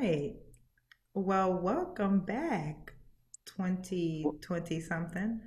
[0.00, 0.34] right.
[1.14, 2.92] Well, welcome back,
[3.46, 5.40] 2020 something.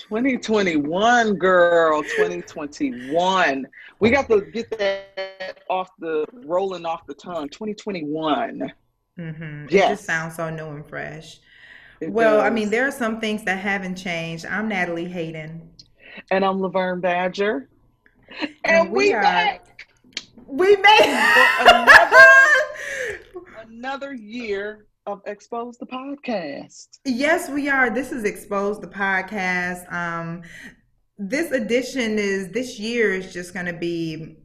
[0.00, 3.66] 2021, girl, 2021.
[3.98, 7.48] We got to get that off the rolling off the tongue.
[7.48, 8.72] 2021.
[9.18, 9.66] Mm-hmm.
[9.70, 9.84] Yes.
[9.84, 11.38] It just sounds so new and fresh.
[12.00, 12.44] It well, does.
[12.44, 14.44] I mean, there are some things that haven't changed.
[14.44, 15.70] I'm Natalie Hayden.
[16.30, 17.70] And I'm Laverne Badger.
[18.40, 19.22] And, and we, we are.
[19.22, 19.62] Back.
[20.46, 22.26] We made another,
[23.76, 26.98] another year of Expose the Podcast.
[27.04, 27.90] Yes, we are.
[27.90, 29.92] This is Expose the Podcast.
[29.92, 30.42] Um,
[31.18, 34.38] this edition is this year is just going to be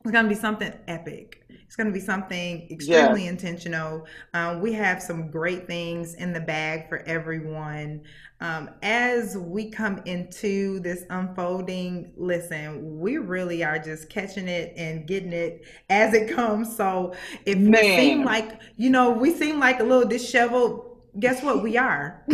[0.00, 1.43] it's going to be something epic.
[1.66, 3.30] It's going to be something extremely yes.
[3.30, 4.06] intentional.
[4.32, 8.02] Um, we have some great things in the bag for everyone.
[8.40, 15.06] Um, as we come into this unfolding, listen, we really are just catching it and
[15.06, 16.76] getting it as it comes.
[16.76, 17.14] So
[17.46, 17.72] if Man.
[17.72, 21.62] we seem like, you know, we seem like a little disheveled, guess what?
[21.62, 22.24] We are.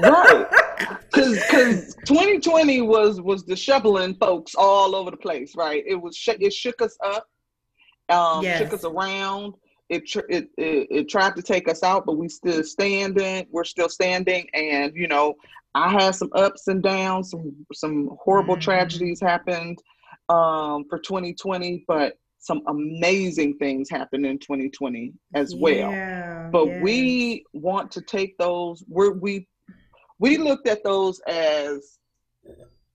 [0.00, 0.46] right.
[1.10, 5.82] Cause, cause 2020 was was disheveling folks all over the place, right?
[5.86, 7.28] It was it shook us up,
[8.08, 8.58] um, yes.
[8.58, 9.54] shook us around.
[9.88, 13.46] It, it, it it tried to take us out, but we still standing.
[13.50, 15.34] We're still standing, and you know,
[15.74, 17.30] I had some ups and downs.
[17.30, 18.62] Some some horrible mm-hmm.
[18.62, 19.78] tragedies happened
[20.28, 26.50] um, for 2020, but some amazing things happened in 2020 as yeah, well.
[26.50, 26.82] But yes.
[26.82, 28.84] we want to take those.
[28.88, 29.46] We're, we
[30.18, 31.98] we looked at those as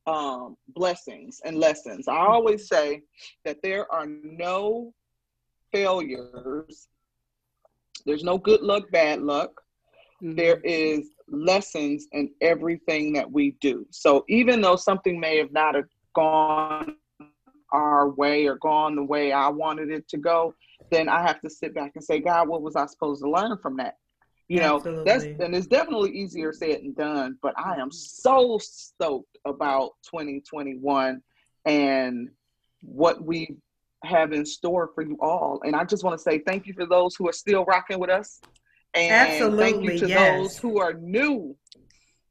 [0.07, 2.07] um, blessings and lessons.
[2.07, 3.01] I always say
[3.45, 4.93] that there are no
[5.73, 6.87] failures.
[8.05, 9.61] There's no good luck, bad luck.
[10.23, 10.35] Mm-hmm.
[10.35, 13.85] There is lessons in everything that we do.
[13.91, 16.95] So even though something may have not have gone
[17.71, 20.53] our way or gone the way I wanted it to go,
[20.91, 23.57] then I have to sit back and say, God, what was I supposed to learn
[23.57, 23.95] from that?
[24.47, 25.03] You know, Absolutely.
[25.05, 31.21] that's and it's definitely easier said than done, but I am so stoked about 2021
[31.65, 32.29] and
[32.81, 33.55] what we
[34.03, 35.61] have in store for you all.
[35.63, 38.09] And I just want to say thank you for those who are still rocking with
[38.09, 38.41] us.
[38.93, 40.37] And Absolutely, thank you to yes.
[40.37, 41.55] those who are new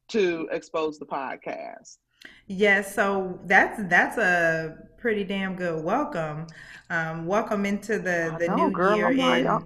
[0.09, 1.99] to expose the podcast.
[2.47, 6.47] Yes, so that's that's a pretty damn good welcome.
[6.91, 9.09] Um, welcome into the the know, new girl, year.
[9.09, 9.65] And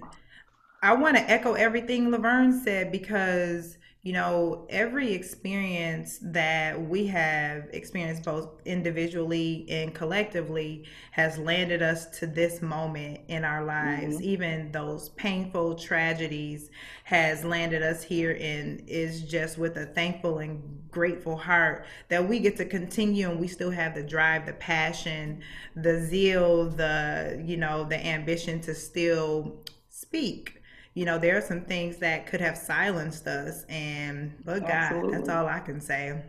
[0.82, 7.64] I want to echo everything Laverne said because you know, every experience that we have
[7.72, 14.14] experienced both individually and collectively has landed us to this moment in our lives.
[14.14, 14.24] Mm-hmm.
[14.24, 16.70] Even those painful tragedies
[17.02, 22.38] has landed us here and is just with a thankful and grateful heart that we
[22.38, 25.42] get to continue and we still have the drive, the passion,
[25.74, 30.55] the zeal, the, you know, the ambition to still speak
[30.96, 35.12] you know, there are some things that could have silenced us, and but God, Absolutely.
[35.12, 36.22] that's all I can say.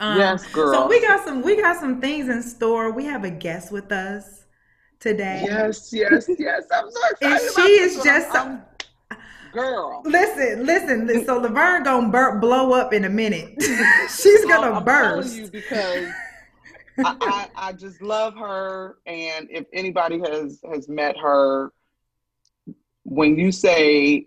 [0.00, 0.74] Um, yes, girl.
[0.74, 2.90] So we got some we got some things in store.
[2.92, 4.44] We have a guest with us
[5.00, 5.44] today.
[5.46, 6.64] Yes, yes, yes.
[6.74, 7.46] I'm so excited.
[7.46, 8.62] And she is just some
[9.54, 10.02] girl.
[10.04, 11.24] Listen, listen.
[11.24, 13.54] So Laverne gonna bur- blow up in a minute.
[13.62, 15.36] She's gonna I'm burst.
[15.36, 16.10] you because
[16.98, 21.72] I, I, I just love her, and if anybody has has met her,
[23.06, 24.26] when you say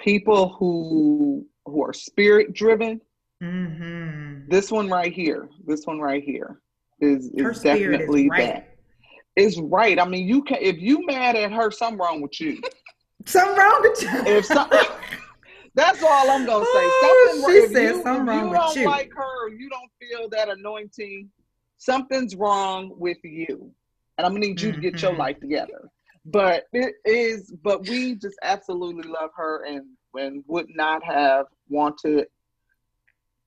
[0.00, 3.00] people who who are spirit driven,
[3.42, 4.48] mm-hmm.
[4.48, 6.60] this one right here, this one right here
[7.00, 8.46] is is definitely is right.
[8.46, 8.66] that.
[9.36, 10.00] Is right.
[10.00, 12.60] I mean, you can if you mad at her, something wrong with you.
[13.24, 14.08] something wrong with you.
[14.26, 14.68] If some,
[15.76, 16.70] that's all I'm gonna say.
[16.74, 18.82] Oh, something, she if said you, something wrong you with you.
[18.82, 21.30] don't like her, you don't feel that anointing.
[21.78, 23.70] Something's wrong with you,
[24.18, 24.80] and I'm gonna need you mm-hmm.
[24.80, 25.20] to get your mm-hmm.
[25.20, 25.89] life together
[26.24, 32.26] but it is but we just absolutely love her and and would not have wanted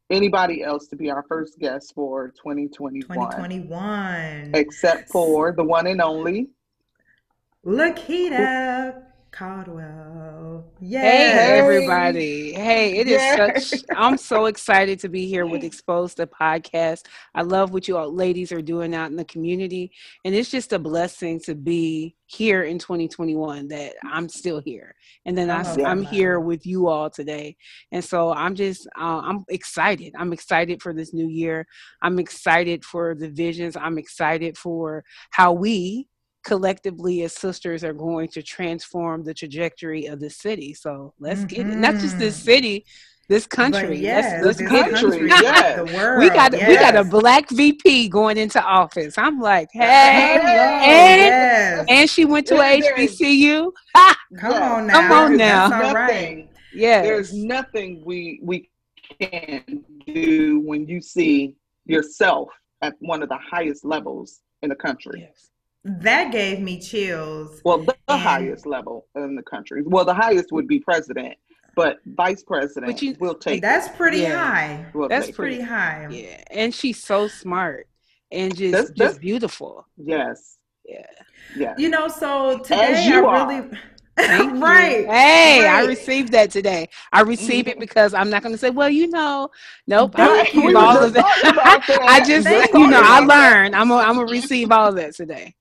[0.09, 6.01] anybody else to be our first guest for 2021 2021 except for the one and
[6.01, 6.49] only
[7.65, 10.63] lakita Caldwell.
[10.79, 10.99] Yay.
[10.99, 12.53] Hey, everybody.
[12.53, 17.07] Hey, it is such, I'm so excited to be here with Exposed the podcast.
[17.33, 19.91] I love what you all ladies are doing out in the community.
[20.23, 24.93] And it's just a blessing to be here in 2021 that I'm still here.
[25.25, 27.57] And then I, oh, I'm here with you all today.
[27.91, 30.13] And so I'm just, uh, I'm excited.
[30.15, 31.65] I'm excited for this new year.
[32.03, 33.75] I'm excited for the visions.
[33.75, 36.07] I'm excited for how we
[36.43, 40.73] collectively as sisters are going to transform the trajectory of the city.
[40.73, 41.47] So let's mm-hmm.
[41.47, 41.77] get it.
[41.77, 42.45] Not just this mm-hmm.
[42.45, 42.85] city,
[43.29, 45.77] This country, yes, this, this country, country yes.
[45.89, 46.19] the world.
[46.19, 46.67] We got yes.
[46.67, 49.17] we got a black VP going into office.
[49.17, 51.85] I'm like, hey, Hello, and yes.
[51.87, 53.71] and she went to HBCU.
[54.39, 55.69] Come on now, come on now.
[55.69, 56.49] That's all right.
[56.73, 58.69] Yeah, there's nothing we we
[59.21, 61.55] can do when you see
[61.85, 62.49] yourself
[62.81, 65.21] at one of the highest levels in the country.
[65.29, 65.52] Yes.
[65.85, 67.61] That gave me chills.
[67.65, 69.83] Well, the, the highest level in the country.
[69.85, 71.35] Well, the highest would be president,
[71.75, 73.61] but vice president you, will take.
[73.61, 74.37] That's pretty yeah.
[74.37, 74.85] high.
[74.93, 75.65] We'll that's pretty it.
[75.65, 76.07] high.
[76.09, 77.87] Yeah, and she's so smart
[78.31, 79.85] and just that's, just that's, beautiful.
[79.97, 80.57] Yes.
[80.85, 81.05] Yeah.
[81.55, 81.75] Yeah.
[81.77, 83.69] You know, so today I really.
[84.17, 85.07] right.
[85.07, 85.65] Hey, right.
[85.65, 86.87] I received that today.
[87.11, 87.77] I received mm-hmm.
[87.77, 89.49] it because I'm not going to say, well, you know,
[89.87, 90.13] nope.
[90.15, 91.99] I receive all of that.
[92.07, 93.75] I just, you know, I learned.
[93.75, 95.55] I'm I'm gonna receive all of that today.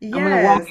[0.00, 0.66] Yes.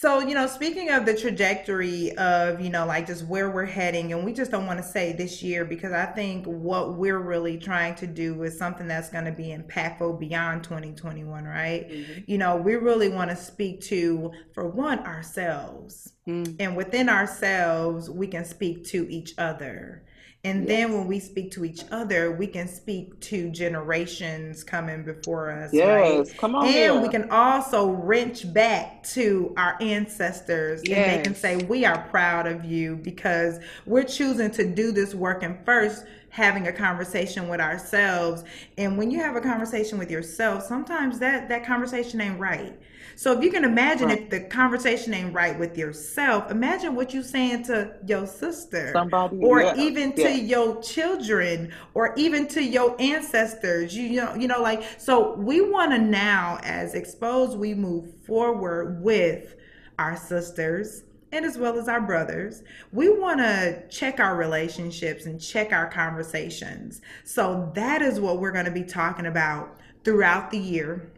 [0.00, 4.12] So, you know, speaking of the trajectory of, you know, like just where we're heading,
[4.12, 7.58] and we just don't want to say this year because I think what we're really
[7.58, 11.90] trying to do is something that's going to be impactful beyond 2021, right?
[11.90, 12.20] Mm-hmm.
[12.26, 16.12] You know, we really want to speak to, for one, ourselves.
[16.28, 16.52] Mm-hmm.
[16.60, 20.04] And within ourselves, we can speak to each other.
[20.48, 20.68] And yes.
[20.68, 25.74] then when we speak to each other, we can speak to generations coming before us.
[25.74, 26.38] Yes, right?
[26.38, 26.64] come on.
[26.64, 26.98] And here.
[26.98, 30.96] we can also wrench back to our ancestors yes.
[30.96, 35.14] and they can say, We are proud of you because we're choosing to do this
[35.14, 38.44] work and first having a conversation with ourselves.
[38.78, 42.78] And when you have a conversation with yourself, sometimes that that conversation ain't right.
[43.18, 44.22] So if you can imagine right.
[44.22, 49.38] if the conversation ain't right with yourself, imagine what you're saying to your sister, somebody,
[49.38, 49.74] or yeah.
[49.76, 53.92] even to your children, or even to your ancestors.
[53.96, 55.34] You, you know, you know, like so.
[55.34, 59.56] We want to now, as exposed, we move forward with
[59.98, 62.62] our sisters and as well as our brothers,
[62.92, 67.00] we want to check our relationships and check our conversations.
[67.24, 71.10] So that is what we're going to be talking about throughout the year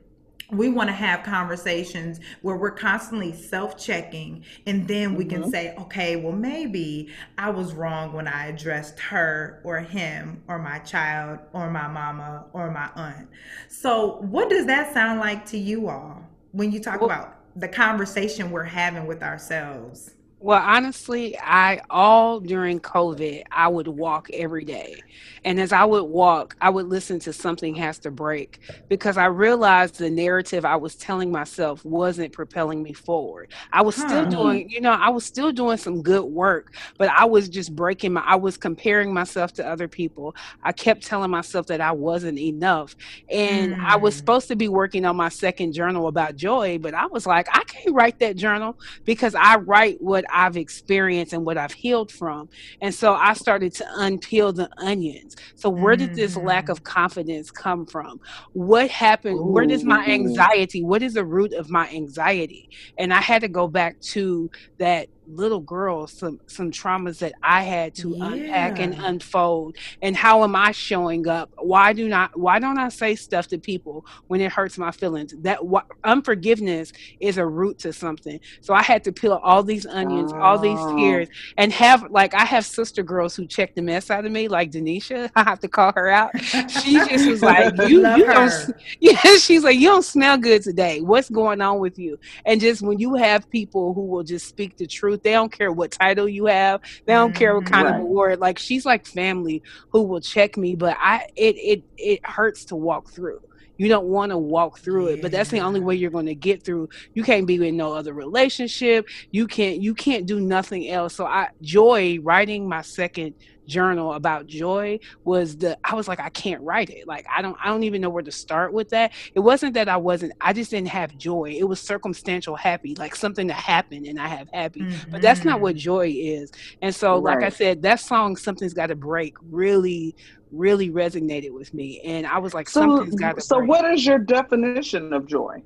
[0.53, 5.43] we want to have conversations where we're constantly self-checking and then we mm-hmm.
[5.43, 7.09] can say okay well maybe
[7.39, 12.45] i was wrong when i addressed her or him or my child or my mama
[12.53, 13.29] or my aunt
[13.69, 17.69] so what does that sound like to you all when you talk well, about the
[17.69, 24.65] conversation we're having with ourselves well, honestly, I all during COVID, I would walk every
[24.65, 25.03] day.
[25.45, 29.27] And as I would walk, I would listen to Something Has to Break because I
[29.27, 33.53] realized the narrative I was telling myself wasn't propelling me forward.
[33.73, 34.31] I was still huh.
[34.31, 38.15] doing, you know, I was still doing some good work, but I was just breaking
[38.15, 40.35] my, I was comparing myself to other people.
[40.63, 42.97] I kept telling myself that I wasn't enough.
[43.31, 43.85] And mm.
[43.85, 44.19] I was hmm.
[44.19, 47.63] supposed to be working on my second journal about joy, but I was like, I
[47.65, 52.49] can't write that journal because I write what I've experienced and what I've healed from.
[52.81, 55.37] And so I started to unpeel the onions.
[55.55, 56.85] So where did this lack of mm.
[56.85, 58.21] confidence come from?
[58.53, 59.39] What happened?
[59.39, 59.45] Ooh.
[59.45, 60.83] Where does my anxiety?
[60.83, 62.71] What is the root of my anxiety?
[62.99, 67.63] And I had to go back to that little girl some some traumas that I
[67.63, 68.27] had to yeah.
[68.27, 72.89] unpack and unfold and how am I showing up why do not why don't I
[72.89, 77.79] say stuff to people when it hurts my feelings that wh- unforgiveness is a root
[77.81, 80.41] to something so I had to peel all these onions oh.
[80.41, 80.97] all these oh.
[80.97, 84.49] tears and have like I have sister girls who check the mess out of me
[84.49, 88.53] like Denisha I have to call her out she just was like you you don't
[89.01, 92.83] yeah she's like you don't smell good today what's going on with you and just
[92.83, 96.29] when you have people who will just speak the truth they don't care what title
[96.29, 96.81] you have.
[97.07, 97.39] They don't mm-hmm.
[97.39, 97.97] care what kind right.
[97.97, 98.41] of award.
[98.41, 102.77] Like she's like family who will check me, but I it it it hurts to
[102.77, 103.41] walk through.
[103.81, 106.35] You don't want to walk through it, but that's the only way you're going to
[106.35, 106.91] get through.
[107.15, 109.09] You can't be in no other relationship.
[109.31, 111.15] You can't you can't do nothing else.
[111.15, 113.35] So I joy writing my second
[113.71, 117.07] journal about joy was the I was like I can't write it.
[117.07, 119.13] Like I don't I don't even know where to start with that.
[119.35, 121.55] It wasn't that I wasn't I just didn't have joy.
[121.57, 124.81] It was circumstantial happy, like something that happened and I have happy.
[124.81, 125.11] Mm-hmm.
[125.13, 125.81] But that's not what mm-hmm.
[125.81, 126.51] joy is.
[126.83, 127.37] And so right.
[127.37, 130.17] like I said, that song something's got to break really
[130.53, 133.69] really resonated with me and I was like so, something's got to So break.
[133.69, 135.63] what is your definition of joy?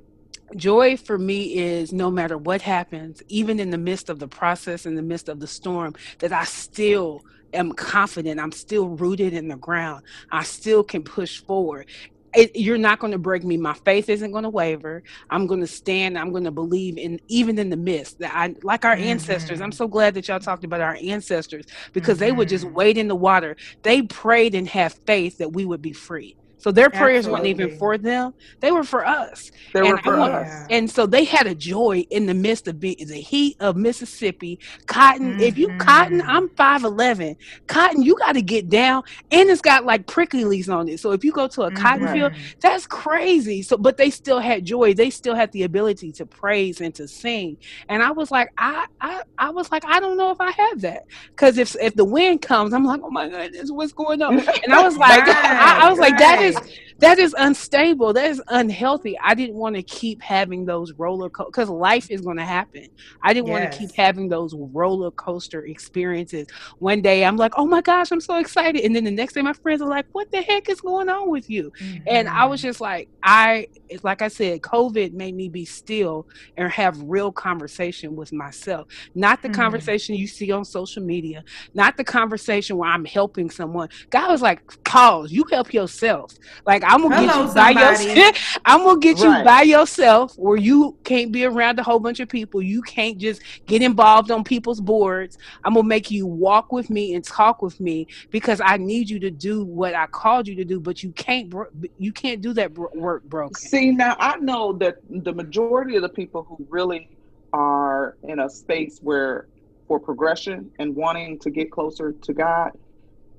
[0.56, 4.86] Joy for me is no matter what happens even in the midst of the process
[4.86, 7.24] in the midst of the storm that i still
[7.54, 8.40] am confident.
[8.40, 10.04] I'm still rooted in the ground.
[10.30, 11.86] I still can push forward.
[12.34, 13.56] It, you're not going to break me.
[13.56, 15.04] My faith isn't going to waver.
[15.30, 16.18] I'm going to stand.
[16.18, 19.04] I'm going to believe in even in the midst that I like our mm-hmm.
[19.04, 19.60] ancestors.
[19.60, 19.76] I'm mm-hmm.
[19.76, 22.24] so glad that y'all talked about our ancestors because mm-hmm.
[22.24, 22.74] they would just mm-hmm.
[22.74, 23.56] wade in the water.
[23.82, 26.36] They prayed and have faith that we would be free.
[26.64, 27.52] So their prayers Absolutely.
[27.52, 29.52] weren't even for them; they were for us.
[29.74, 30.66] They and were for want, us.
[30.70, 34.58] And so they had a joy in the midst of the heat of Mississippi.
[34.86, 35.40] Cotton, mm-hmm.
[35.40, 36.30] if you cotton, mm-hmm.
[36.30, 37.36] I'm five eleven.
[37.66, 41.00] Cotton, you got to get down, and it's got like prickly leaves on it.
[41.00, 41.82] So if you go to a mm-hmm.
[41.82, 43.60] cotton field, that's crazy.
[43.60, 44.94] So, but they still had joy.
[44.94, 47.58] They still had the ability to praise and to sing.
[47.90, 50.80] And I was like, I, I, I was like, I don't know if I have
[50.80, 54.42] that because if if the wind comes, I'm like, oh my goodness, what's going on?
[54.64, 56.12] And I was like, right, I, I, was right.
[56.12, 58.12] like, that is because that is unstable.
[58.12, 59.18] That is unhealthy.
[59.18, 62.86] I didn't want to keep having those roller coaster because life is going to happen.
[63.22, 63.60] I didn't yes.
[63.60, 66.46] want to keep having those roller coaster experiences.
[66.78, 69.42] One day I'm like, oh my gosh, I'm so excited, and then the next day
[69.42, 71.72] my friends are like, what the heck is going on with you?
[71.80, 72.04] Mm-hmm.
[72.06, 73.68] And I was just like, I
[74.02, 79.42] like I said, COVID made me be still and have real conversation with myself, not
[79.42, 79.60] the mm-hmm.
[79.60, 83.88] conversation you see on social media, not the conversation where I'm helping someone.
[84.10, 85.32] God was like, pause.
[85.32, 86.32] You help yourself.
[86.66, 87.74] Like I'm gonna Hello, get you somebody.
[87.74, 88.58] by yourself.
[88.64, 89.38] I'm gonna get right.
[89.38, 92.62] you by yourself, where you can't be around a whole bunch of people.
[92.62, 95.36] You can't just get involved on people's boards.
[95.64, 99.18] I'm gonna make you walk with me and talk with me because I need you
[99.20, 100.78] to do what I called you to do.
[100.78, 101.52] But you can't.
[101.98, 103.56] You can't do that work broken.
[103.56, 107.10] See now, I know that the majority of the people who really
[107.52, 109.48] are in a space where
[109.88, 112.70] for progression and wanting to get closer to God,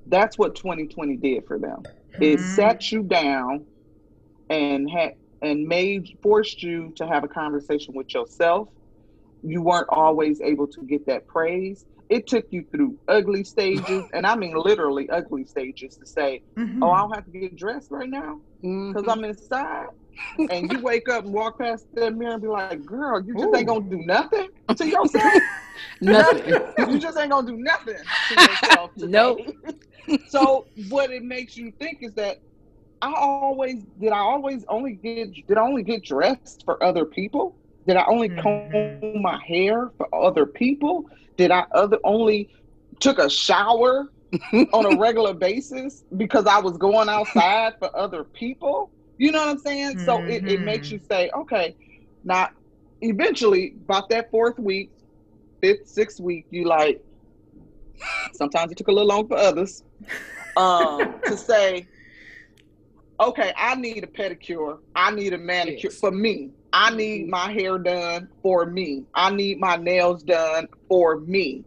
[0.04, 1.82] that's what 2020 did for them.
[2.16, 2.22] Mm-hmm.
[2.22, 3.66] It sat you down
[4.48, 8.68] and had and made forced you to have a conversation with yourself.
[9.42, 11.84] You weren't always able to get that praise.
[12.08, 16.82] It took you through ugly stages, and I mean literally ugly stages to say, mm-hmm.
[16.82, 19.10] "Oh, I don't have to get dressed right now because mm-hmm.
[19.10, 19.88] I'm inside."
[20.50, 23.46] and you wake up and walk past that mirror and be like, girl, you just
[23.46, 23.56] Ooh.
[23.56, 25.32] ain't gonna do nothing to yourself.
[26.00, 26.54] nothing.
[26.78, 27.96] you just ain't gonna do nothing
[28.28, 28.90] to yourself.
[28.96, 29.40] Nope.
[30.28, 32.40] so what it makes you think is that
[33.02, 37.56] I always did I always only get did I only get dressed for other people?
[37.86, 38.40] Did I only mm-hmm.
[38.40, 41.06] comb my hair for other people?
[41.36, 42.50] Did I other only
[43.00, 44.10] took a shower
[44.72, 48.90] on a regular basis because I was going outside for other people?
[49.18, 49.96] You know what I'm saying?
[49.96, 50.04] Mm-hmm.
[50.04, 51.74] So it, it makes you say, okay,
[52.24, 52.50] now
[53.00, 54.90] eventually about that fourth week,
[55.60, 57.02] fifth, sixth week, you like
[58.34, 59.82] sometimes it took a little long for others
[60.56, 61.86] um, to say,
[63.20, 64.78] okay, I need a pedicure.
[64.94, 65.98] I need a manicure yes.
[65.98, 66.50] for me.
[66.72, 67.30] I need mm-hmm.
[67.30, 69.04] my hair done for me.
[69.14, 71.64] I need my nails done for me.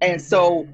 [0.00, 0.26] And mm-hmm.
[0.26, 0.68] so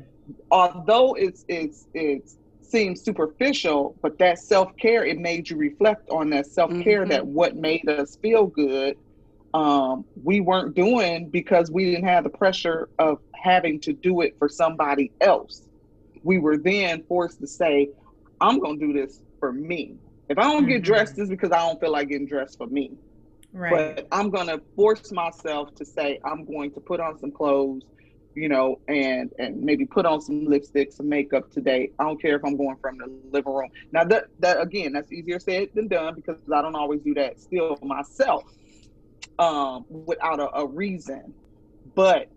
[0.50, 2.36] although it's it's it's
[2.70, 7.10] seems superficial, but that self care, it made you reflect on that self care mm-hmm.
[7.10, 8.96] that what made us feel good,
[9.54, 14.36] um, we weren't doing because we didn't have the pressure of having to do it
[14.38, 15.62] for somebody else.
[16.22, 17.90] We were then forced to say,
[18.40, 19.96] I'm going to do this for me.
[20.28, 20.68] If I don't mm-hmm.
[20.68, 22.92] get dressed, it's because I don't feel like getting dressed for me.
[23.52, 23.96] Right.
[23.96, 27.82] But I'm going to force myself to say, I'm going to put on some clothes
[28.34, 31.90] you know, and and maybe put on some lipstick, some makeup today.
[31.99, 33.68] I don't care if I'm going from the living room.
[33.92, 37.40] Now that that again, that's easier said than done because I don't always do that
[37.40, 38.44] still myself,
[39.38, 41.34] um, without a, a reason.
[41.94, 42.28] But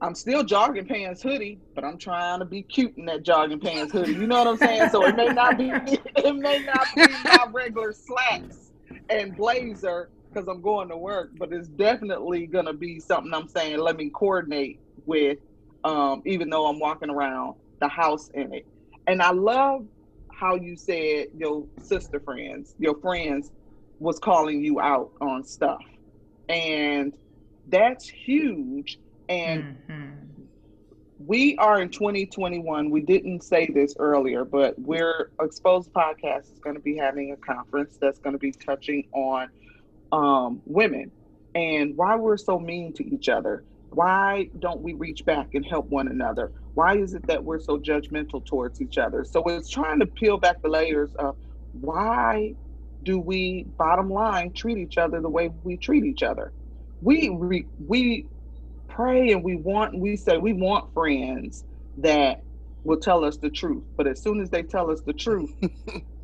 [0.00, 3.92] I'm still jogging pants hoodie, but I'm trying to be cute in that jogging pants
[3.92, 4.12] hoodie.
[4.12, 4.88] You know what I'm saying?
[4.90, 5.70] So it may not be
[6.16, 8.72] it may not be my regular slacks
[9.10, 13.78] and blazer because I'm going to work, but it's definitely gonna be something I'm saying.
[13.78, 15.38] Let me coordinate with,
[15.84, 18.66] um, even though I'm walking around the house in it.
[19.06, 19.86] And I love
[20.32, 23.50] how you said your sister friends, your friends
[23.98, 25.82] was calling you out on stuff.
[26.48, 27.12] And
[27.68, 28.98] that's huge.
[29.28, 30.44] And mm-hmm.
[31.18, 32.90] we are in 2021.
[32.90, 37.36] We didn't say this earlier, but we're Exposed Podcast is going to be having a
[37.36, 39.48] conference that's going to be touching on
[40.12, 41.10] um, women
[41.54, 45.88] and why we're so mean to each other why don't we reach back and help
[45.88, 46.52] one another?
[46.74, 49.24] Why is it that we're so judgmental towards each other?
[49.24, 51.36] So it's trying to peel back the layers of
[51.72, 52.54] why
[53.02, 56.52] do we, bottom line, treat each other the way we treat each other?
[57.00, 58.28] We we, we
[58.88, 61.64] pray and we want, we say we want friends
[61.98, 62.38] that
[62.84, 63.84] will tell us the truth.
[63.96, 65.50] But as soon as they tell us the truth,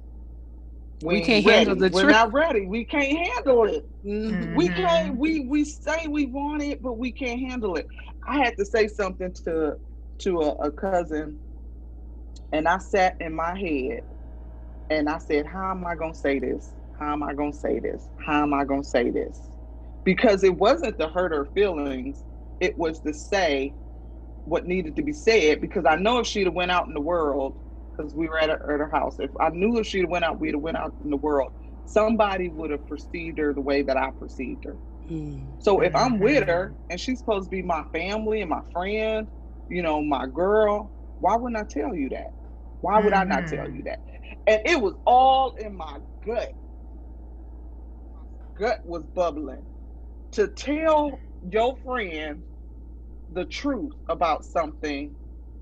[1.02, 1.66] we, we can't ready.
[1.66, 2.12] handle the We're truth.
[2.12, 2.66] not ready.
[2.66, 3.84] We can't handle it.
[4.04, 4.54] Mm-hmm.
[4.54, 5.16] We can't.
[5.18, 7.86] We we say we want it, but we can't handle it.
[8.26, 9.76] I had to say something to
[10.20, 11.38] to a, a cousin,
[12.52, 14.02] and I sat in my head,
[14.88, 16.72] and I said, "How am I gonna say this?
[16.98, 18.08] How am I gonna say this?
[18.24, 19.50] How am I gonna say this?"
[20.04, 22.22] Because it wasn't to hurt her feelings.
[22.60, 23.74] It was to say
[24.44, 25.60] what needed to be said.
[25.60, 27.56] Because I know if she'd have went out in the world
[27.96, 29.16] because we were at her, at her house.
[29.18, 31.50] If I knew if she'd went out, we'd have went out in the world.
[31.86, 34.76] Somebody would have perceived her the way that I perceived her.
[35.10, 35.62] Mm.
[35.62, 36.90] So if I'm with her mm-hmm.
[36.90, 39.28] and she's supposed to be my family and my friend,
[39.68, 42.32] you know, my girl, why wouldn't I tell you that?
[42.80, 43.32] Why would mm-hmm.
[43.32, 43.76] I not tell mm-hmm.
[43.76, 44.00] you that?
[44.46, 46.52] And it was all in my gut.
[48.12, 49.64] My gut was bubbling
[50.32, 51.18] to tell
[51.50, 52.42] your friend
[53.32, 55.14] the truth about something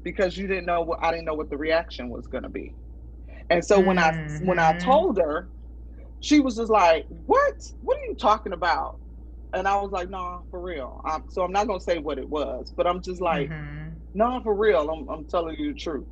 [0.04, 2.73] because you didn't know what I didn't know what the reaction was going to be.
[3.50, 4.44] And so when mm-hmm.
[4.44, 4.88] I when I mm-hmm.
[4.88, 5.49] told her,
[6.20, 7.73] she was just like, "What?
[7.82, 8.99] What are you talking about?"
[9.52, 12.18] And I was like, "No, nah, for real." I'm, so I'm not gonna say what
[12.18, 13.90] it was, but I'm just like, mm-hmm.
[14.14, 14.88] "No, nah, for real.
[14.88, 16.06] I'm I'm telling you the truth."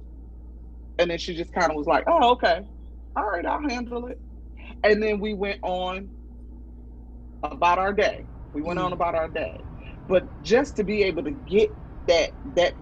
[0.99, 2.67] And then she just kind of was like, "Oh, okay,
[3.15, 4.19] all right, I'll handle it."
[4.85, 6.11] And then we went on
[7.43, 8.25] about our day.
[8.53, 8.87] We went mm-hmm.
[8.87, 9.61] on about our day,
[10.09, 11.71] but just to be able to get
[12.07, 12.75] that that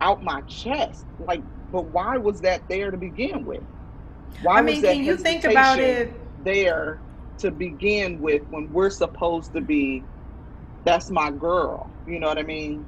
[0.00, 1.04] out my chest.
[1.18, 3.62] Like, but why was that there to begin with?
[4.42, 6.12] Why I mean, can you think about it
[6.44, 7.00] there
[7.38, 10.02] to begin with when we're supposed to be?
[10.84, 11.90] That's my girl.
[12.06, 12.86] You know what I mean?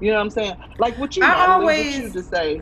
[0.00, 0.56] You know what I'm saying?
[0.78, 2.60] Like what you, I always what you to say.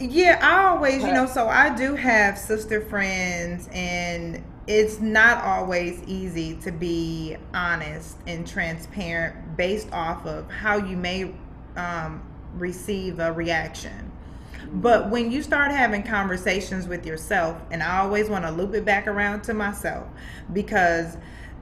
[0.00, 6.02] Yeah, I always, you know, so I do have sister friends, and it's not always
[6.04, 11.32] easy to be honest and transparent based off of how you may
[11.76, 12.22] um,
[12.56, 14.10] receive a reaction.
[14.52, 14.80] Mm-hmm.
[14.80, 18.84] But when you start having conversations with yourself, and I always want to loop it
[18.84, 20.06] back around to myself
[20.52, 21.16] because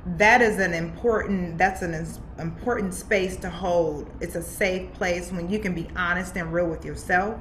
[0.05, 1.95] that is an important that's an
[2.39, 4.11] important space to hold.
[4.21, 7.39] It's a safe place when you can be honest and real with yourself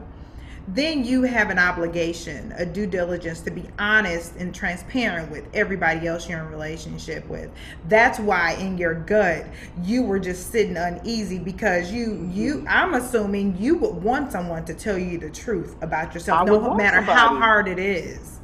[0.67, 6.07] then you have an obligation, a due diligence to be honest and transparent with everybody
[6.07, 7.49] else you're in relationship with.
[7.87, 9.45] That's why in your gut
[9.83, 12.67] you were just sitting uneasy because you you mm-hmm.
[12.69, 16.97] I'm assuming you would want someone to tell you the truth about yourself, no matter
[16.97, 17.19] somebody.
[17.19, 18.39] how hard it is.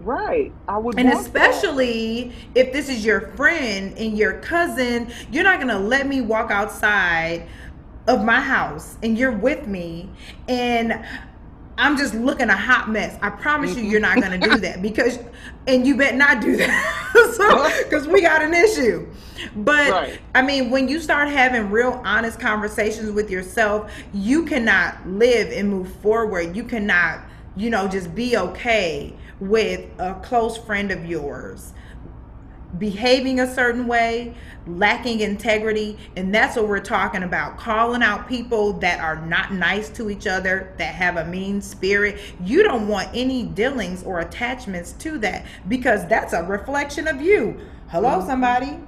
[0.00, 0.52] Right.
[0.68, 2.66] I would And especially that.
[2.66, 7.48] if this is your friend and your cousin, you're not gonna let me walk outside
[8.06, 10.08] of my house and you're with me
[10.48, 11.04] and
[11.78, 13.18] I'm just looking a hot mess.
[13.20, 13.84] I promise mm-hmm.
[13.84, 15.18] you, you're not going to do that because,
[15.66, 17.34] and you bet not do that.
[17.36, 19.06] so, because we got an issue.
[19.56, 20.20] But right.
[20.34, 25.68] I mean, when you start having real honest conversations with yourself, you cannot live and
[25.68, 26.56] move forward.
[26.56, 27.20] You cannot,
[27.56, 31.74] you know, just be okay with a close friend of yours
[32.78, 34.34] behaving a certain way,
[34.66, 37.58] lacking integrity, and that's what we're talking about.
[37.58, 42.20] Calling out people that are not nice to each other, that have a mean spirit.
[42.42, 47.58] You don't want any dealings or attachments to that because that's a reflection of you.
[47.88, 48.26] Hello, mm-hmm.
[48.26, 48.78] somebody.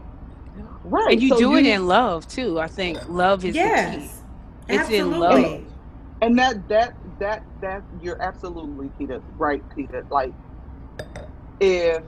[0.85, 1.13] Right.
[1.13, 2.59] And you so do you, it in love too.
[2.59, 4.11] I think love is yes, the key.
[4.69, 5.05] It's absolutely.
[5.05, 5.65] in love.
[6.21, 10.05] And that that that that you're absolutely Peter, right, Peter.
[10.11, 10.33] Like
[11.61, 12.03] if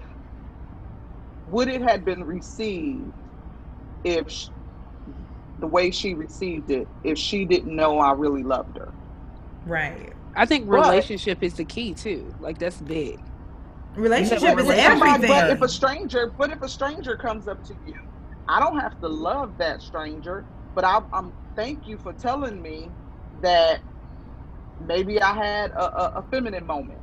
[1.50, 3.12] would it have been received
[4.04, 4.50] if she,
[5.58, 8.92] the way she received it if she didn't know I really loved her?
[9.66, 10.12] Right.
[10.36, 12.34] I think relationship but, is the key too.
[12.40, 13.20] Like that's big.
[13.96, 15.28] Relationship is everything.
[15.28, 17.98] But if a stranger, but if a stranger comes up to you,
[18.48, 22.90] I don't have to love that stranger, but I, am thank you for telling me
[23.42, 23.80] that
[24.86, 27.00] maybe I had a, a, a feminine moment.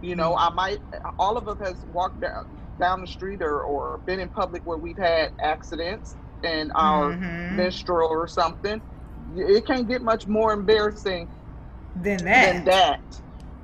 [0.00, 0.52] You know, mm-hmm.
[0.52, 0.80] I might.
[1.18, 2.48] All of us has walked down
[2.80, 7.56] down the street or, or been in public where we've had accidents and our mm-hmm.
[7.56, 8.80] menstrual or something,
[9.36, 11.28] it can't get much more embarrassing
[12.02, 12.54] than that.
[12.54, 13.00] Than that,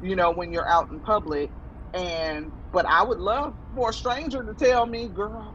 [0.02, 1.50] you know, when you're out in public.
[1.94, 5.54] And but I would love for a stranger to tell me, "Girl,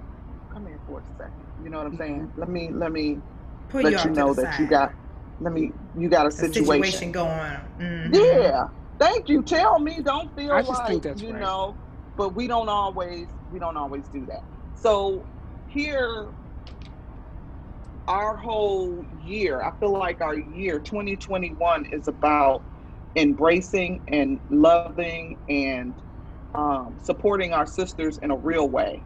[0.52, 1.34] come here for a second.
[1.64, 2.22] You know what I'm saying?
[2.22, 2.40] Mm-hmm.
[2.40, 3.20] Let me let me
[3.70, 4.60] Put let you, you know that side.
[4.60, 4.94] you got
[5.40, 6.84] let me you got a, a situation.
[6.84, 7.62] situation going on.
[7.80, 8.14] Mm-hmm.
[8.16, 8.68] Yeah.
[9.00, 9.42] Thank you.
[9.42, 10.00] Tell me.
[10.02, 11.42] Don't feel I like you right.
[11.42, 11.76] know.
[12.16, 14.42] But we don't always we don't always do that.
[14.74, 15.28] So
[15.68, 16.30] here,
[18.08, 22.64] our whole year, I feel like our year 2021 is about
[23.16, 25.96] embracing and loving and
[26.54, 29.06] um, supporting our sisters in a real way.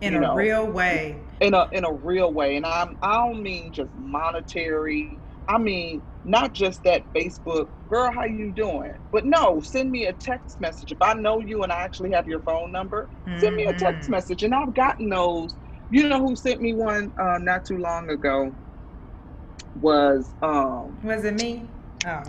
[0.00, 1.26] In a know, real way.
[1.40, 6.02] In a in a real way, and I'm I don't mean just monetary I mean,
[6.26, 8.94] not just that Facebook, girl, how you doing?
[9.12, 10.90] But no, send me a text message.
[10.90, 13.38] If I know you and I actually have your phone number, mm-hmm.
[13.38, 14.10] send me a text mm-hmm.
[14.10, 14.42] message.
[14.42, 15.54] And I've gotten those.
[15.90, 18.52] You know who sent me one uh, not too long ago?
[19.80, 21.62] Was um Was it me?
[22.06, 22.22] Oh.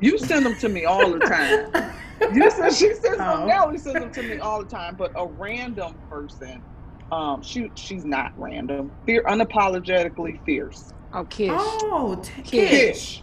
[0.00, 1.92] You send them to me all the time.
[2.34, 3.38] you said she sends oh.
[3.38, 3.72] them now.
[3.72, 4.96] She sends them to me all the time.
[4.96, 6.62] But a random person,
[7.10, 8.92] um, she she's not random.
[9.06, 10.92] Fear unapologetically fierce.
[11.14, 11.50] Oh, Kish.
[11.52, 12.68] Oh, t- Kish.
[12.68, 13.22] Kish.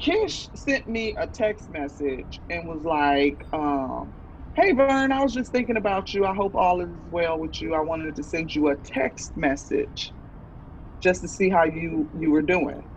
[0.00, 4.12] Kish sent me a text message and was like, um,
[4.56, 6.24] Hey Vern, I was just thinking about you.
[6.24, 7.74] I hope all is well with you.
[7.74, 10.12] I wanted to send you a text message
[11.02, 12.88] just to see how you you were doing.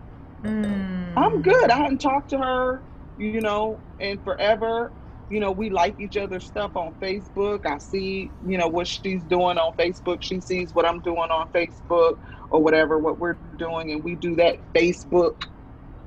[0.43, 1.13] Mm.
[1.15, 1.69] I'm good.
[1.71, 2.84] I hadn't talked to her,
[3.15, 4.93] you know, in forever.
[5.29, 7.65] You know, we like each other's stuff on Facebook.
[7.65, 10.21] I see, you know, what she's doing on Facebook.
[10.21, 12.17] She sees what I'm doing on Facebook
[12.49, 15.43] or whatever, what we're doing, and we do that Facebook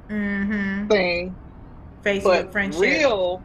[0.09, 0.89] mm-hmm.
[0.89, 1.37] thing.
[2.03, 2.81] Facebook but friendship.
[2.81, 3.43] Real,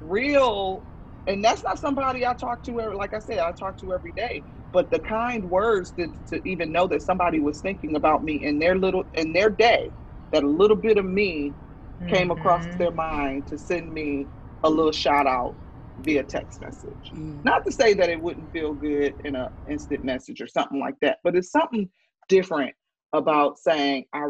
[0.00, 0.82] real,
[1.26, 2.72] and that's not somebody I talk to.
[2.72, 4.42] Like I said, I talk to every day.
[4.72, 8.58] But the kind words to, to even know that somebody was thinking about me in
[8.58, 9.90] their little in their day,
[10.32, 11.52] that a little bit of me
[12.00, 12.08] mm-hmm.
[12.08, 14.26] came across their mind to send me
[14.64, 15.54] a little shout out
[15.98, 17.12] via text message.
[17.14, 17.44] Mm.
[17.44, 20.94] Not to say that it wouldn't feel good in an instant message or something like
[21.02, 21.88] that, but it's something
[22.28, 22.74] different
[23.12, 24.28] about saying I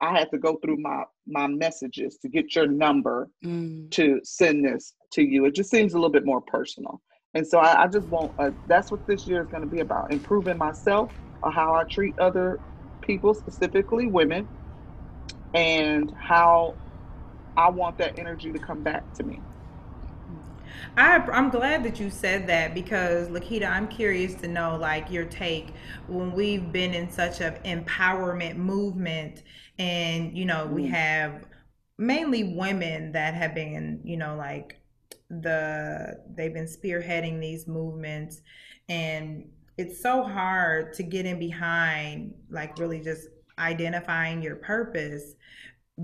[0.00, 3.90] I had to go through my my messages to get your number mm.
[3.92, 5.44] to send this to you.
[5.44, 7.00] It just seems a little bit more personal.
[7.34, 9.80] And so I, I just want uh, that's what this year is going to be
[9.80, 12.58] about improving myself or how I treat other
[13.00, 14.48] people, specifically women,
[15.54, 16.74] and how
[17.56, 19.40] I want that energy to come back to me.
[20.96, 25.24] I, I'm glad that you said that because Lakita, I'm curious to know like your
[25.24, 25.70] take
[26.06, 29.42] when we've been in such an empowerment movement,
[29.78, 30.90] and you know we mm.
[30.90, 31.46] have
[31.98, 34.82] mainly women that have been you know like
[35.30, 38.42] the they've been spearheading these movements
[38.88, 45.34] and it's so hard to get in behind like really just identifying your purpose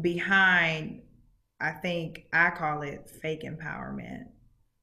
[0.00, 1.02] behind
[1.60, 4.24] i think i call it fake empowerment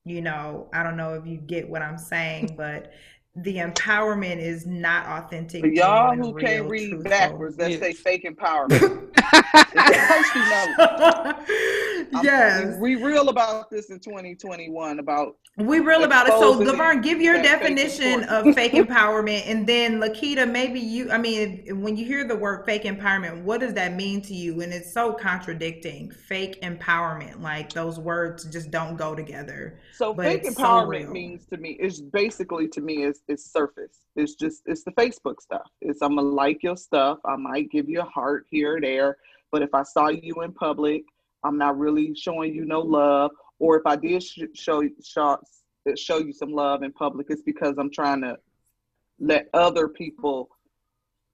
[0.05, 2.93] you know, I don't know if you get what I'm saying, but
[3.35, 5.61] the empowerment is not authentic.
[5.61, 7.09] For y'all who can't read truthful.
[7.09, 7.79] backwards, that's yes.
[7.81, 9.09] say fake empowerment.
[12.23, 16.33] yes, we, we real about this in 2021 about we real about it.
[16.33, 21.09] So Laverne, give your definition of fake empowerment, and then Lakita, maybe you.
[21.11, 24.59] I mean, when you hear the word fake empowerment, what does that mean to you?
[24.61, 26.11] And it's so contradicting.
[26.11, 29.79] Fake empowerment, like those words just don't go together.
[29.93, 34.01] So fake empowerment so means to me is basically to me is is surface.
[34.17, 35.69] It's just it's the Facebook stuff.
[35.79, 37.19] It's I'm gonna like your stuff.
[37.23, 39.17] I might give you a heart here or there,
[39.53, 41.05] but if I saw you in public,
[41.45, 45.37] I'm not really showing you no love or if I did sh- show show
[45.95, 48.37] show you some love in public, it's because I'm trying to
[49.19, 50.49] let other people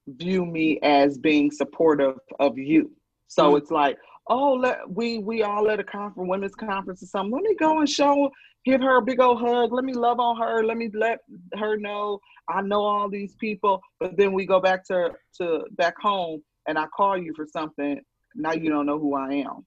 [0.08, 2.92] view me as being supportive of you.
[3.28, 3.98] So mm it's like,
[4.28, 7.34] oh, let we we all at a conference, women's conference or something.
[7.34, 8.30] Let me go and show,
[8.66, 9.72] give her a big old hug.
[9.72, 10.64] Let me love on her.
[10.64, 11.20] Let me let
[11.56, 12.20] her know
[12.50, 13.82] I know all these people.
[14.00, 18.02] But then we go back to to back home, and I call you for something.
[18.36, 19.66] Now you don't know who I am.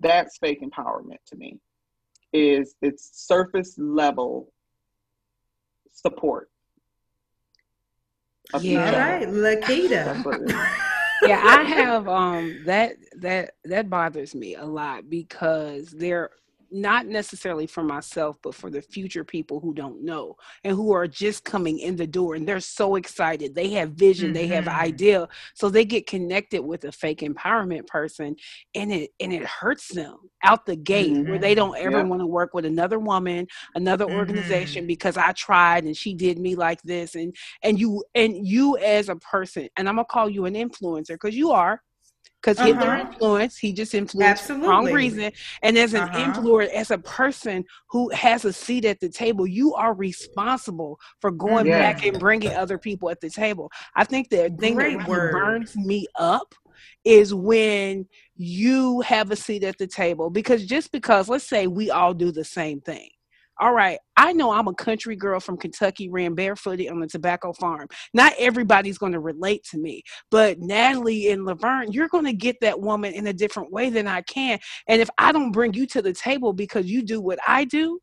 [0.00, 1.58] That's fake empowerment to me.
[2.32, 4.52] Is it's surface level
[5.92, 6.48] support.
[8.60, 10.22] Yeah, right, Lakita.
[11.22, 16.30] yeah, I have um that that that bothers me a lot because there
[16.70, 21.06] not necessarily for myself, but for the future people who don't know and who are
[21.06, 23.54] just coming in the door and they're so excited.
[23.54, 24.34] They have vision, mm-hmm.
[24.34, 24.80] they have mm-hmm.
[24.80, 25.28] idea.
[25.54, 28.36] So they get connected with a fake empowerment person
[28.74, 31.30] and it and it hurts them out the gate mm-hmm.
[31.30, 32.06] where they don't ever yep.
[32.06, 34.16] want to work with another woman, another mm-hmm.
[34.16, 37.14] organization because I tried and she did me like this.
[37.14, 41.10] And and you and you as a person, and I'm gonna call you an influencer
[41.10, 41.82] because you are
[42.42, 42.66] because uh-huh.
[42.66, 43.58] Hitler influenced.
[43.60, 44.66] He just influenced Absolutely.
[44.66, 45.32] for wrong reason.
[45.62, 46.32] And as an uh-huh.
[46.32, 51.30] influencer, as a person who has a seat at the table, you are responsible for
[51.30, 51.78] going yeah.
[51.78, 53.70] back and bringing other people at the table.
[53.94, 56.54] I think the thing Great that really burns me up
[57.04, 61.90] is when you have a seat at the table because just because let's say we
[61.90, 63.08] all do the same thing
[63.60, 67.52] all right, I know I'm a country girl from Kentucky, ran barefooted on the tobacco
[67.52, 67.88] farm.
[68.14, 72.56] Not everybody's going to relate to me, but Natalie and Laverne, you're going to get
[72.62, 74.58] that woman in a different way than I can.
[74.88, 78.00] And if I don't bring you to the table because you do what I do,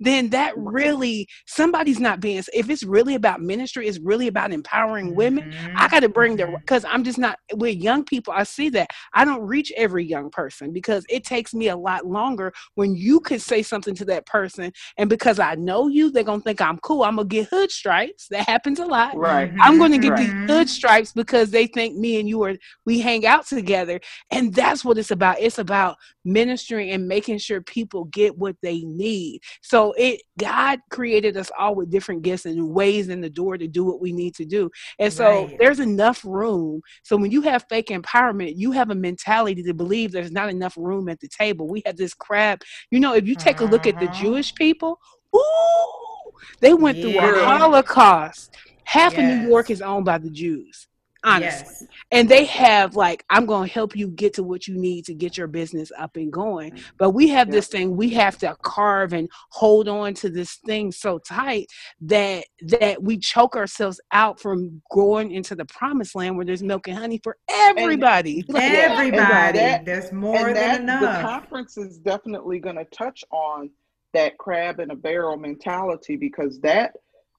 [0.00, 5.14] then that really somebody's not being if it's really about ministry it's really about empowering
[5.14, 5.76] women mm-hmm.
[5.76, 6.94] i got to bring the because mm-hmm.
[6.94, 10.72] i'm just not with young people i see that i don't reach every young person
[10.72, 14.72] because it takes me a lot longer when you can say something to that person
[14.96, 18.26] and because i know you they're gonna think i'm cool i'm gonna get hood stripes
[18.28, 20.20] that happens a lot right i'm gonna get right.
[20.20, 22.54] these hood stripes because they think me and you are
[22.86, 27.60] we hang out together and that's what it's about it's about ministering and making sure
[27.60, 32.46] people get what they need so know, it God created us all with different gifts
[32.46, 34.70] and ways in the door to do what we need to do.
[34.98, 35.56] And so right.
[35.58, 36.80] there's enough room.
[37.02, 40.76] So when you have fake empowerment, you have a mentality to believe there's not enough
[40.76, 41.68] room at the table.
[41.68, 42.62] We have this crab.
[42.90, 44.22] You know, if you take a look at the uh-huh.
[44.22, 44.98] Jewish people,
[45.34, 47.04] ooh, they went yeah.
[47.04, 48.56] through a Holocaust.
[48.84, 49.20] Half yes.
[49.20, 50.88] of New York is owned by the Jews
[51.24, 51.66] honestly.
[51.68, 51.86] Yes.
[52.12, 55.14] And they have like, I'm going to help you get to what you need to
[55.14, 56.78] get your business up and going.
[56.98, 60.92] But we have this thing we have to carve and hold on to this thing
[60.92, 61.66] so tight
[62.02, 66.88] that that we choke ourselves out from growing into the promised land where there's milk
[66.88, 68.44] and honey for everybody.
[68.48, 69.58] And, everybody.
[69.58, 71.00] That, There's more than that, enough.
[71.00, 73.70] The conference is definitely going to touch on
[74.12, 76.92] that crab in a barrel mentality because that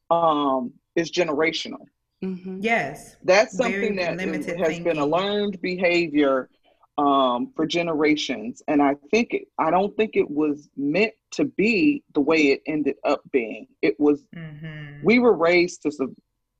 [0.09, 1.85] um, is generational
[2.23, 2.59] Mm-hmm.
[2.61, 3.15] Yes.
[3.23, 4.83] That's something Very that is, has thinking.
[4.83, 6.49] been a learned behavior
[6.97, 8.61] um, for generations.
[8.67, 12.61] And I think, it, I don't think it was meant to be the way it
[12.65, 13.67] ended up being.
[13.81, 15.03] It was, mm-hmm.
[15.03, 15.91] we were raised to,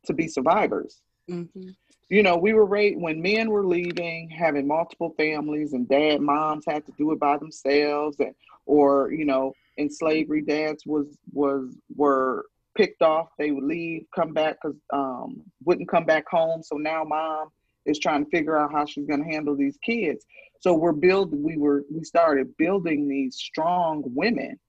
[0.06, 1.02] to be survivors.
[1.30, 1.70] Mm-hmm.
[2.10, 6.66] You know, we were raised when men were leaving, having multiple families, and dad, moms
[6.68, 11.74] had to do it by themselves, and or you know, in slavery, dads was was
[11.96, 13.30] were picked off.
[13.38, 16.64] They would leave, come back because um, wouldn't come back home.
[16.64, 17.50] So now mom
[17.86, 20.26] is trying to figure out how she's going to handle these kids.
[20.60, 21.44] So we're building.
[21.44, 24.60] We were we started building these strong women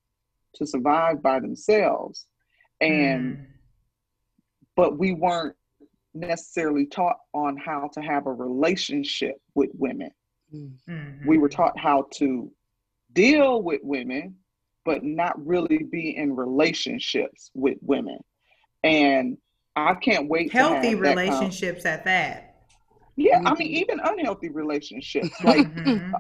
[0.55, 2.27] to survive by themselves,
[2.81, 3.47] and mm.
[4.75, 5.57] but we weren't
[6.15, 10.11] necessarily taught on how to have a relationship with women.
[10.55, 11.27] Mm-hmm.
[11.27, 12.51] We were taught how to
[13.12, 14.37] deal with women
[14.85, 18.18] but not really be in relationships with women.
[18.83, 19.38] And
[19.77, 22.66] I can't wait healthy relationships at that.
[23.16, 23.47] Yeah, mm-hmm.
[23.49, 26.14] I mean, even unhealthy relationships, like mm-hmm.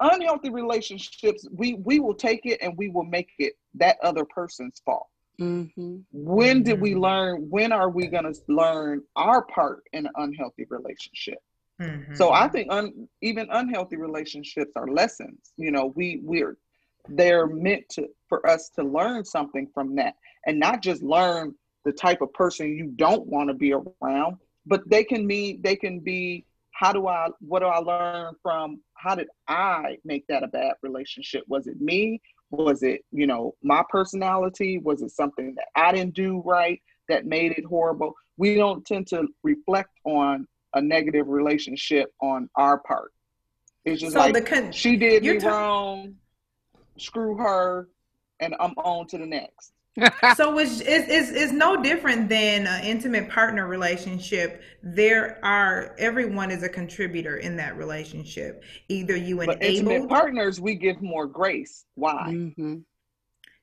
[0.00, 4.80] unhealthy relationships, we we will take it and we will make it that other person's
[4.84, 5.08] fault.
[5.40, 5.98] Mm-hmm.
[6.12, 7.00] When did we mm-hmm.
[7.00, 7.50] learn?
[7.50, 11.38] When are we going to learn our part in an unhealthy relationship?
[11.80, 12.14] Mm-hmm.
[12.14, 15.52] So I think un, even unhealthy relationships are lessons.
[15.56, 16.58] You know, we we're
[17.08, 20.14] they're meant to for us to learn something from that.
[20.46, 24.36] And not just learn the type of person you don't want to be around
[24.66, 28.80] but they can mean they can be how do i what do i learn from
[28.94, 31.42] how did i make that a bad relationship?
[31.48, 32.20] Was it me?
[32.50, 34.78] Was it you know my personality?
[34.78, 38.14] Was it something that i didn't do right that made it horrible?
[38.36, 43.12] We don't tend to reflect on a negative relationship on our part.
[43.84, 46.14] It's just so like con- she did me ta- wrong
[47.00, 47.88] screw her,
[48.40, 49.72] and I'm on to the next.
[50.36, 54.62] so it's, it's, it's, it's, no different than an intimate partner relationship.
[54.82, 58.62] There are everyone is a contributor in that relationship.
[58.88, 61.86] Either you but enable intimate partners, we give more grace.
[61.96, 62.28] Why?
[62.28, 62.76] Mm-hmm.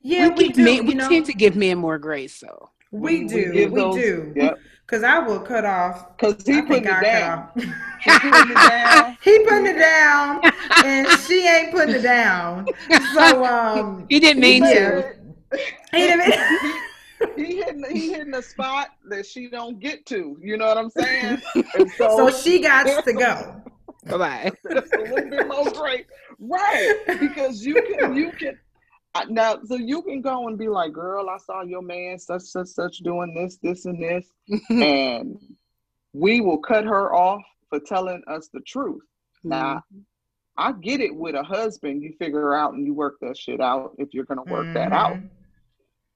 [0.02, 0.64] Yeah, we, we do.
[0.64, 2.70] Men, we know, tend to give men more grace, though.
[2.92, 3.52] We, we do.
[3.54, 4.34] We, we those, do.
[4.36, 4.60] Yep.
[4.88, 6.18] Cause I will cut off.
[6.18, 7.50] Cause he put it down.
[7.56, 9.18] he putting it down.
[9.22, 10.42] he putting it down,
[10.86, 12.66] and she ain't putting it down.
[13.14, 15.14] So um, he didn't mean he to.
[15.92, 16.30] He didn't.
[16.30, 16.82] Mean-
[17.36, 20.38] he hitting he hitting a spot that she don't get to.
[20.40, 21.42] You know what I'm saying?
[21.98, 23.62] So, so, she got to go.
[24.06, 24.52] Bye bye.
[24.70, 26.06] A little bit more great,
[26.40, 26.96] right?
[27.20, 28.58] Because you can you can
[29.30, 32.68] now so you can go and be like girl i saw your man such such
[32.68, 34.32] such doing this this and this
[34.70, 35.38] and
[36.14, 39.02] we will cut her off for telling us the truth
[39.40, 39.50] mm-hmm.
[39.50, 39.84] now
[40.58, 43.92] i get it with a husband you figure out and you work that shit out
[43.98, 44.74] if you're gonna work mm-hmm.
[44.74, 45.28] that out mm-hmm.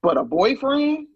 [0.02, 1.08] but a boyfriend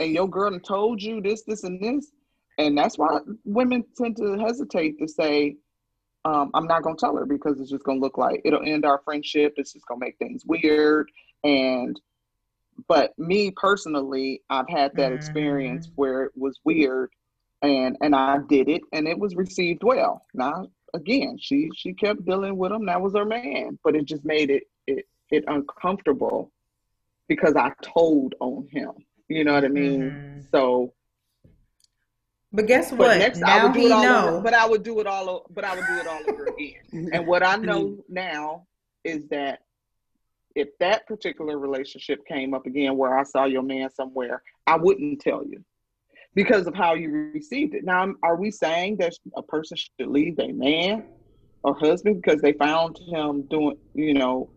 [0.00, 2.12] and your girl told you this this and this
[2.58, 5.56] and that's why women tend to hesitate to say
[6.28, 9.00] um, I'm not gonna tell her because it's just gonna look like it'll end our
[9.04, 9.54] friendship.
[9.56, 11.10] It's just gonna make things weird.
[11.42, 11.98] And
[12.86, 15.14] but me personally, I've had that mm-hmm.
[15.14, 17.10] experience where it was weird
[17.62, 20.22] and and I did it and it was received well.
[20.34, 22.84] Now again, she she kept dealing with him.
[22.86, 26.52] That was her man, but it just made it it it uncomfortable
[27.26, 28.90] because I told on him.
[29.28, 30.00] You know what I mean?
[30.02, 30.40] Mm-hmm.
[30.50, 30.92] So
[32.52, 32.98] but guess what?
[32.98, 34.28] But next, now I would do it all know.
[34.28, 35.46] Over, but I would do it all.
[35.50, 37.10] But I would do it all over again.
[37.12, 38.66] and what I know now
[39.04, 39.60] is that
[40.54, 45.20] if that particular relationship came up again, where I saw your man somewhere, I wouldn't
[45.20, 45.62] tell you
[46.34, 47.84] because of how you received it.
[47.84, 51.04] Now, are we saying that a person should leave their man
[51.62, 54.50] or husband because they found him doing, you know,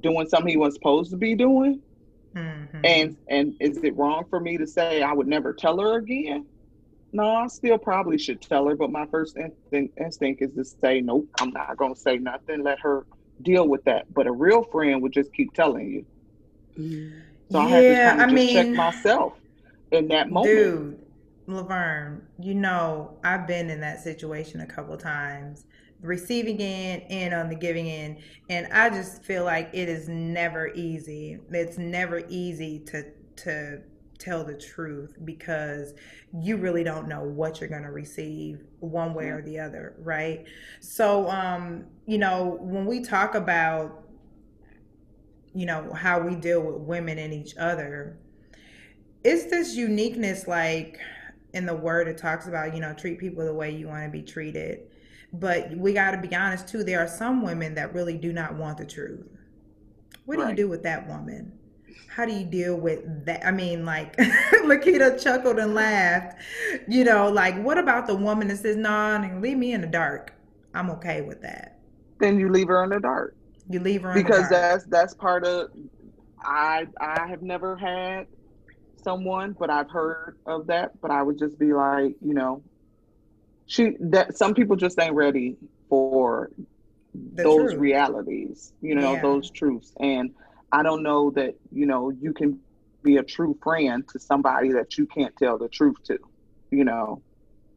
[0.00, 1.80] doing something he was supposed to be doing?
[2.34, 2.80] Mm-hmm.
[2.84, 6.46] And and is it wrong for me to say I would never tell her again?
[7.12, 11.00] No, I still probably should tell her, but my first instinct, instinct is to say,
[11.00, 12.62] nope, I'm not going to say nothing.
[12.62, 13.06] Let her
[13.42, 14.12] deal with that.
[14.12, 16.06] But a real friend would just keep telling you.
[17.50, 19.34] So yeah, I had to kind of I mean, check myself
[19.90, 20.72] in that moment.
[20.72, 20.98] Dude,
[21.46, 25.66] Laverne, you know, I've been in that situation a couple times,
[26.00, 30.68] receiving end and on the giving end, and I just feel like it is never
[30.74, 31.38] easy.
[31.50, 33.04] It's never easy to
[33.36, 33.82] to
[34.22, 35.94] tell the truth because
[36.32, 40.44] you really don't know what you're going to receive one way or the other, right?
[40.80, 43.98] So, um, you know, when we talk about
[45.54, 48.18] you know how we deal with women and each other,
[49.24, 50.98] is this uniqueness like
[51.52, 54.10] in the word it talks about you know treat people the way you want to
[54.10, 54.80] be treated.
[55.34, 58.54] But we got to be honest too there are some women that really do not
[58.54, 59.26] want the truth.
[60.24, 61.58] What do you do with that woman
[62.08, 64.16] how do you deal with that i mean like
[64.64, 66.36] lakita chuckled and laughed
[66.88, 69.86] you know like what about the woman that says no nah, leave me in the
[69.86, 70.34] dark
[70.74, 71.78] i'm okay with that
[72.18, 73.34] then you leave her in the dark
[73.68, 75.70] you leave her because that's that's part of
[76.42, 78.26] i i have never had
[79.02, 81.00] someone, but I've heard of that.
[81.00, 82.62] But I would just be like, you know,
[83.66, 85.56] she that some people just ain't ready
[85.88, 86.50] for
[87.14, 87.80] the those truth.
[87.80, 89.22] realities, you know, yeah.
[89.22, 89.92] those truths.
[90.00, 90.30] And
[90.72, 92.58] I don't know that, you know, you can
[93.02, 96.18] be a true friend to somebody that you can't tell the truth to,
[96.70, 97.22] you know.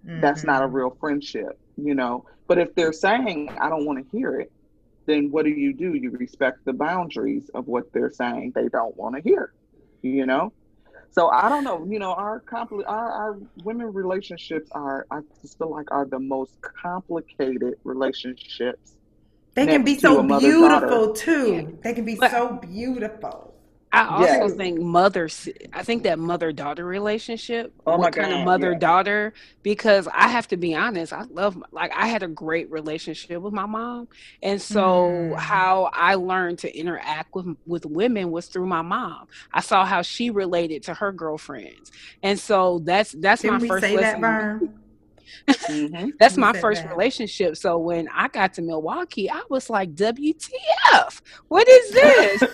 [0.06, 0.22] Mm-hmm.
[0.22, 0.76] That's not a mm-hmm.
[0.76, 2.26] real friendship, you know.
[2.48, 4.52] But if they're saying, I don't want to hear it,
[5.06, 5.94] then what do you do?
[5.94, 9.54] You respect the boundaries of what they're saying they don't want to hear,
[10.02, 10.54] you know?
[11.12, 11.86] So I don't know.
[11.88, 16.20] You know, our compli- our, our women relationships are I just feel like are the
[16.20, 18.95] most complicated relationships.
[19.56, 21.78] They can be so beautiful too.
[21.82, 23.54] They can be but, so beautiful.
[23.96, 24.54] I also yes.
[24.56, 25.30] think mother.
[25.72, 27.74] I think that mother daughter relationship.
[27.88, 29.34] Oh what kind God, of mother daughter?
[29.64, 31.14] Because I have to be honest.
[31.14, 34.10] I love like I had a great relationship with my mom,
[34.44, 35.38] and so mm.
[35.38, 39.28] how I learned to interact with with women was through my mom.
[39.54, 43.90] I saw how she related to her girlfriends, and so that's that's Didn't my first
[43.90, 44.82] lesson.
[45.48, 46.10] Mm-hmm.
[46.20, 46.90] That's my first that.
[46.90, 47.58] relationship.
[47.58, 51.22] So when I got to Milwaukee, I was like, WTF?
[51.48, 52.42] What is this?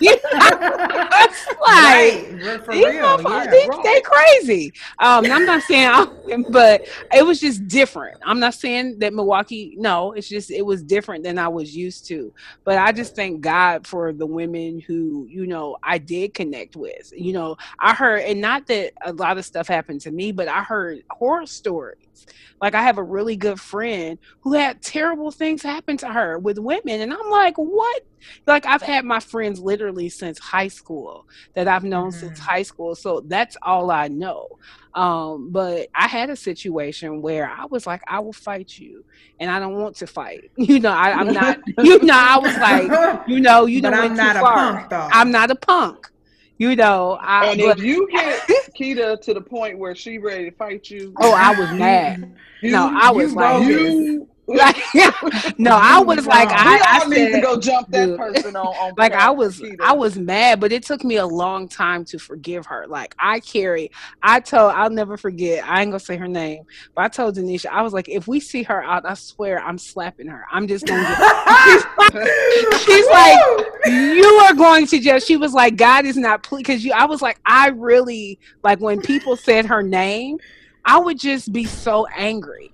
[1.60, 2.26] right.
[2.70, 3.82] these real, yeah, they, right.
[3.82, 4.72] they crazy.
[4.98, 8.18] Um, I'm not saying, but it was just different.
[8.24, 12.06] I'm not saying that Milwaukee, no, it's just, it was different than I was used
[12.06, 12.32] to.
[12.64, 17.12] But I just thank God for the women who, you know, I did connect with.
[17.16, 20.48] You know, I heard, and not that a lot of stuff happened to me, but
[20.48, 22.26] I heard horror stories
[22.62, 26.60] like I have a really good friend who had terrible things happen to her with
[26.60, 27.00] women.
[27.00, 28.06] And I'm like, what?
[28.46, 32.20] Like I've had my friends literally since high school that I've known mm-hmm.
[32.20, 32.94] since high school.
[32.94, 34.60] So that's all I know.
[34.94, 39.04] Um, but I had a situation where I was like, I will fight you,
[39.40, 40.50] and I don't want to fight.
[40.56, 41.58] You know, I, am not.
[41.82, 43.94] You know, I was like, you know, you don't.
[43.94, 45.08] I'm not a punk, though.
[45.10, 46.11] I'm not a punk
[46.58, 47.18] you know.
[47.20, 48.40] I, and but, if you hit
[48.78, 52.34] Kita to the point where she ready to fight you, oh, I was mad.
[52.60, 54.76] You, no, I was like, you, like,
[55.58, 58.56] no, I oh was like, I, I need said, to go jump that dude, person
[58.56, 58.66] on.
[58.66, 62.18] on like I was, I was mad, but it took me a long time to
[62.18, 62.86] forgive her.
[62.88, 63.90] Like I carry,
[64.22, 65.64] I told, I'll never forget.
[65.64, 68.40] I ain't gonna say her name, but I told Denisha, I was like, if we
[68.40, 70.44] see her out, I swear I'm slapping her.
[70.50, 71.02] I'm just gonna.
[71.02, 73.38] Get, she's, she's like,
[73.86, 75.26] you are going to just.
[75.26, 76.92] She was like, God is not pleased because you.
[76.92, 80.38] I was like, I really like when people said her name.
[80.84, 82.71] I would just be so angry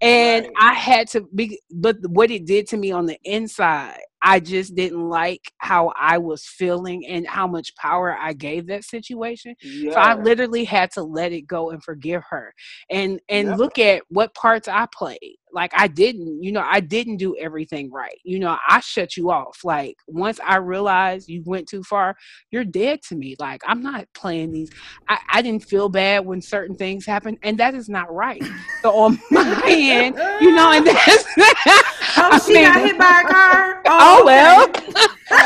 [0.00, 0.54] and right.
[0.60, 4.74] I had to be, but what it did to me on the inside, I just
[4.74, 9.54] didn't like how I was feeling and how much power I gave that situation.
[9.62, 9.92] Yeah.
[9.92, 12.54] So I literally had to let it go and forgive her
[12.90, 13.58] and and yep.
[13.58, 17.90] look at what parts I played like I didn't, you know, I didn't do everything
[17.90, 18.18] right.
[18.24, 19.60] You know, I shut you off.
[19.64, 22.16] Like once I realized you went too far,
[22.50, 23.36] you're dead to me.
[23.38, 24.70] Like I'm not playing these.
[25.08, 28.42] I, I didn't feel bad when certain things happened, and that is not right.
[28.82, 31.24] So on my end, you know, and that's
[32.16, 33.82] oh, she got hit by a car.
[33.90, 34.66] Oh, oh well,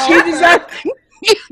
[0.06, 0.64] she deserved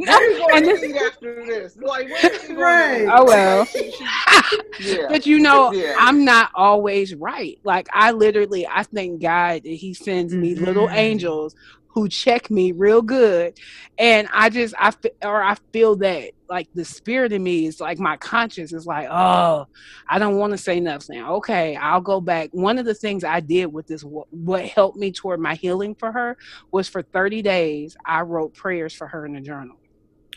[0.52, 1.76] and this, after this.
[1.76, 2.08] Like,
[2.50, 3.06] right.
[3.10, 3.66] Oh well.
[4.80, 5.06] yeah.
[5.08, 5.94] But you know, yeah.
[5.98, 7.58] I'm not always right.
[7.62, 10.64] Like I literally, I thank God that He sends me mm-hmm.
[10.64, 11.54] little angels
[11.88, 13.58] who check me real good
[13.98, 14.92] and i just i
[15.24, 19.08] or i feel that like the spirit in me is like my conscience is like
[19.10, 19.64] oh
[20.08, 23.40] i don't want to say nothing okay i'll go back one of the things i
[23.40, 26.36] did with this what helped me toward my healing for her
[26.72, 29.76] was for 30 days i wrote prayers for her in a journal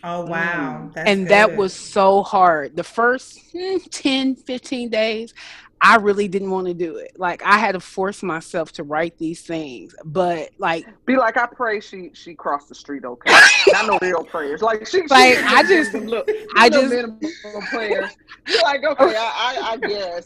[0.06, 0.92] Oh wow.
[0.94, 1.08] Mm.
[1.08, 1.30] and good.
[1.30, 2.76] that was so hard.
[2.76, 5.34] The first hmm, 10, 15 days,
[5.86, 7.20] I really didn't want to do it.
[7.20, 11.46] Like I had to force myself to write these things, but like be like, I
[11.46, 13.34] pray she she crossed the street okay.
[13.68, 14.62] Not no real prayers.
[14.62, 16.90] Like she, like she I just look, I just
[17.70, 18.12] prayers.
[18.48, 20.24] You're like okay, I I, I guess.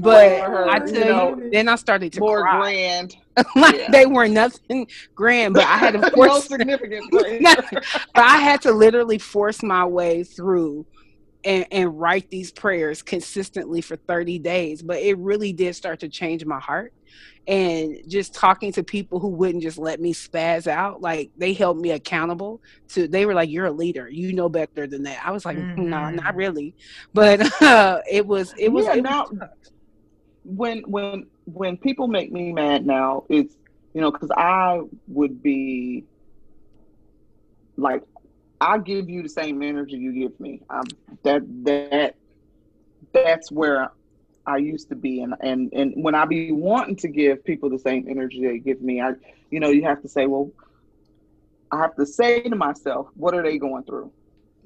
[0.00, 2.58] But her, I tell you, know, then I started to more cry.
[2.58, 3.16] grand.
[3.54, 3.90] like yeah.
[3.92, 7.04] they were nothing grand, but I had to force no significant.
[7.12, 10.84] but I had to literally force my way through
[11.48, 14.82] and, and write these prayers consistently for 30 days.
[14.82, 16.92] But it really did start to change my heart.
[17.46, 21.80] And just talking to people who wouldn't just let me spaz out, like they held
[21.80, 25.24] me accountable to, they were like, You're a leader, you know better than that.
[25.24, 25.88] I was like, mm-hmm.
[25.88, 26.74] No, not really.
[27.14, 29.48] But uh, it was, it was, yeah, it now, was
[30.44, 33.56] when, when, when people make me mad now, it's,
[33.94, 36.04] you know, because I would be
[37.78, 38.02] like
[38.60, 40.62] I give you the same energy you give me.
[40.70, 40.84] Um,
[41.22, 42.16] that that
[43.12, 43.90] that's where
[44.46, 47.78] I used to be, and and and when I be wanting to give people the
[47.78, 49.12] same energy they give me, I
[49.50, 50.50] you know you have to say, well,
[51.70, 54.10] I have to say to myself, what are they going through?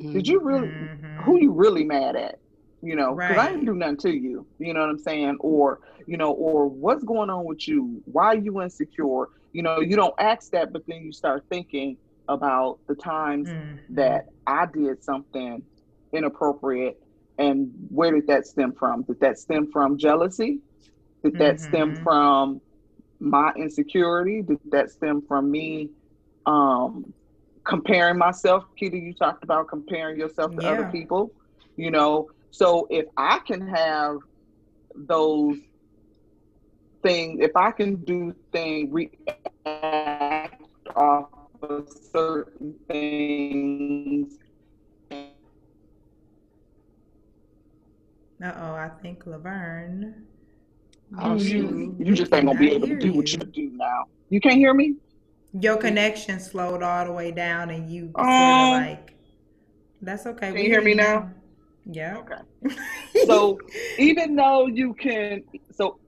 [0.01, 0.13] Mm-hmm.
[0.13, 0.69] Did you really?
[0.69, 1.23] Mm-hmm.
[1.23, 2.39] Who you really mad at?
[2.81, 3.49] You know, because right.
[3.49, 4.47] I didn't do nothing to you.
[4.59, 5.37] You know what I'm saying?
[5.41, 8.03] Or you know, or what's going on with you?
[8.07, 9.27] Why are you insecure?
[9.53, 11.99] You know, you don't ask that, but then you start thinking
[12.29, 13.79] about the times mm.
[13.91, 15.63] that I did something
[16.13, 17.03] inappropriate
[17.39, 19.03] and where did that stem from?
[19.03, 20.61] Did that stem from jealousy?
[21.25, 21.69] Did that mm-hmm.
[21.69, 22.61] stem from
[23.21, 24.43] my insecurity?
[24.43, 25.91] Did that stem from me
[26.47, 27.13] um,
[27.65, 28.65] comparing myself?
[28.81, 30.71] Kita, you talked about comparing yourself to yeah.
[30.71, 31.33] other people.
[31.77, 34.19] You know, so if I can have
[34.95, 35.57] those
[37.03, 40.63] things, if I can do things, react
[40.95, 41.31] off
[41.63, 44.39] of certain things.
[48.43, 50.27] Uh oh, I think Laverne.
[51.19, 54.05] Oh, you, you just ain't gonna be able to do what you do now.
[54.31, 54.97] You can't hear me?
[55.53, 59.15] Your connection slowed all the way down, and you um, of like.
[60.01, 60.53] That's okay.
[60.53, 61.31] Can you hear me now?
[61.85, 62.19] Yeah.
[62.19, 62.75] Okay.
[63.27, 63.59] so
[63.99, 65.99] even though you can, so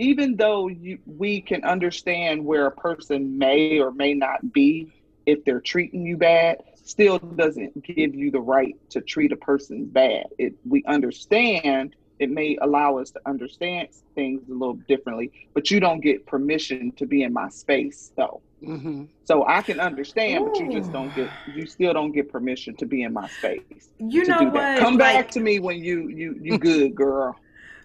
[0.00, 4.90] even though you, we can understand where a person may or may not be
[5.26, 9.84] if they're treating you bad still doesn't give you the right to treat a person
[9.84, 15.70] bad it we understand it may allow us to understand things a little differently but
[15.70, 19.04] you don't get permission to be in my space though mm-hmm.
[19.24, 20.48] so i can understand Ooh.
[20.48, 23.90] but you just don't get you still don't get permission to be in my space
[23.98, 27.36] you know what come like, back to me when you you you good girl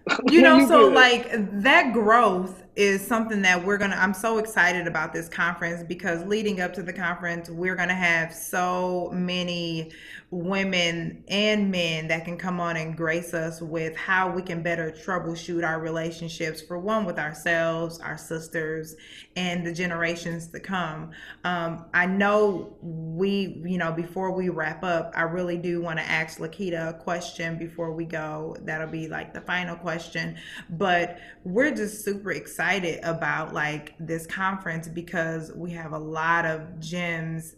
[0.30, 1.30] you know so like
[1.62, 6.60] that growth is something that we're gonna i'm so excited about this conference because leading
[6.62, 9.92] up to the conference we're gonna have so many
[10.32, 14.92] women and men that can come on and grace us with how we can better
[14.92, 18.96] troubleshoot our relationships for one with ourselves our sisters
[19.38, 21.12] and the generations to come.
[21.44, 26.06] Um, i know we you know before we wrap up i really do want to
[26.06, 28.56] ask lakita a question before we go.
[28.62, 30.38] That'll be like the final question.
[30.70, 32.65] But we're just super excited
[33.04, 37.56] about like this conference because we have a lot of gems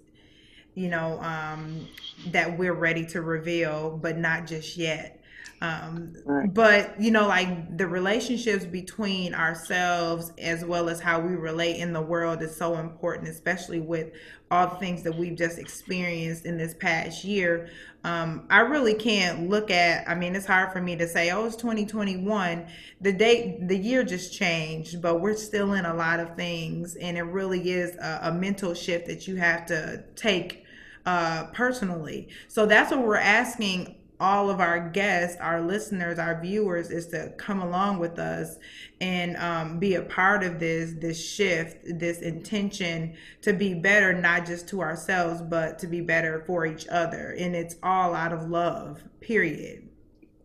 [0.78, 1.88] you know, um,
[2.28, 5.17] that we're ready to reveal, but not just yet.
[5.62, 6.54] Um, right.
[6.54, 11.94] But, you know, like the relationships between ourselves as well as how we relate in
[11.94, 14.12] the world is so important, especially with
[14.52, 17.70] all the things that we've just experienced in this past year.
[18.04, 21.46] Um, I really can't look at, I mean, it's hard for me to say, oh,
[21.46, 22.68] it's 2021.
[23.02, 26.96] The date, the year just changed, but we're still in a lot of things.
[26.96, 30.64] And it really is a, a mental shift that you have to take
[31.06, 32.30] uh, personally.
[32.48, 37.34] So that's what we're asking all of our guests, our listeners, our viewers is to
[37.38, 38.58] come along with us
[39.00, 44.46] and um, be a part of this this shift, this intention to be better, not
[44.46, 47.36] just to ourselves, but to be better for each other.
[47.38, 49.04] And it's all out of love.
[49.22, 49.88] Period.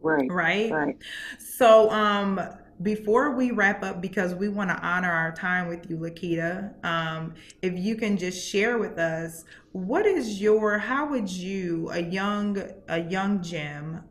[0.03, 0.31] Right.
[0.31, 0.71] Right.
[0.71, 0.99] Right.
[1.39, 2.41] So um
[2.83, 7.35] before we wrap up, because we want to honor our time with you, Lakita, um,
[7.61, 12.63] if you can just share with us what is your how would you a young
[12.89, 14.03] a young gem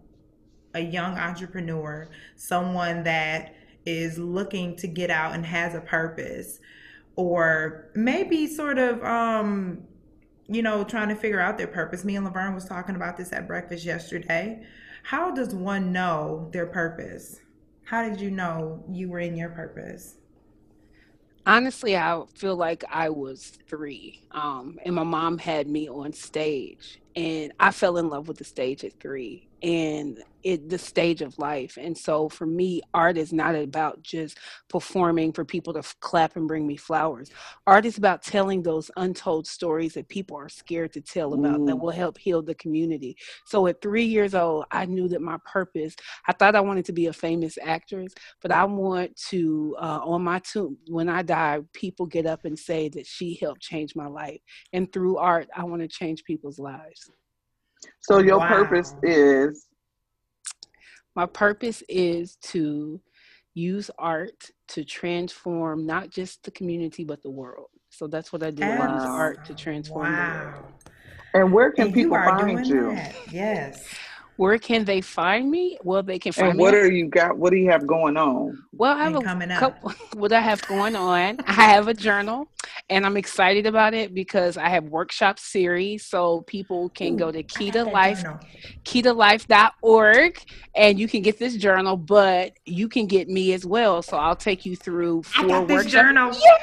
[0.73, 3.55] a young entrepreneur someone that
[3.85, 6.59] is looking to get out and has a purpose?
[7.15, 9.83] Or maybe sort of um
[10.47, 12.03] you know trying to figure out their purpose.
[12.03, 14.63] Me and laverne was talking about this at breakfast yesterday.
[15.03, 17.39] How does one know their purpose
[17.83, 20.15] how did you know you were in your purpose?
[21.45, 27.01] Honestly, I feel like I was three, um, and my mom had me on stage,
[27.15, 31.37] and I fell in love with the stage at three and it the stage of
[31.37, 31.77] life.
[31.79, 34.37] And so for me, art is not about just
[34.69, 37.29] performing for people to clap and bring me flowers.
[37.67, 41.67] Art is about telling those untold stories that people are scared to tell about mm.
[41.67, 43.15] that will help heal the community.
[43.45, 45.95] So at three years old, I knew that my purpose.
[46.27, 50.23] I thought I wanted to be a famous actress, but I want to uh, on
[50.23, 54.07] my tomb when I die, people get up and say that she helped change my
[54.07, 54.39] life.
[54.73, 57.09] And through art, I want to change people's lives.
[58.01, 58.49] So your wow.
[58.49, 59.67] purpose is
[61.15, 62.99] my purpose is to
[63.53, 67.67] use art to transform not just the community but the world.
[67.89, 68.65] So that's what I do.
[68.65, 68.87] Wow.
[68.87, 70.39] I use art to transform wow.
[70.39, 70.73] the world.
[71.33, 72.95] And where can and people you find you?
[72.95, 73.15] That.
[73.31, 73.83] Yes.
[74.41, 75.77] Where can they find me?
[75.83, 76.79] Well, they can find and what me.
[76.79, 77.37] are you got?
[77.37, 78.57] What do you have going on?
[78.71, 81.37] Well, I have and a coming couple, what I have going on.
[81.45, 82.47] I have a journal,
[82.89, 87.31] and I'm excited about it because I have workshop series, so people can Ooh, go
[87.31, 88.23] to Keyta Life,
[88.83, 90.39] KeytaLife.org,
[90.73, 91.95] and you can get this journal.
[91.95, 94.01] But you can get me as well.
[94.01, 95.91] So I'll take you through four I got this workshops.
[95.93, 96.33] journal.
[96.33, 96.57] Yay!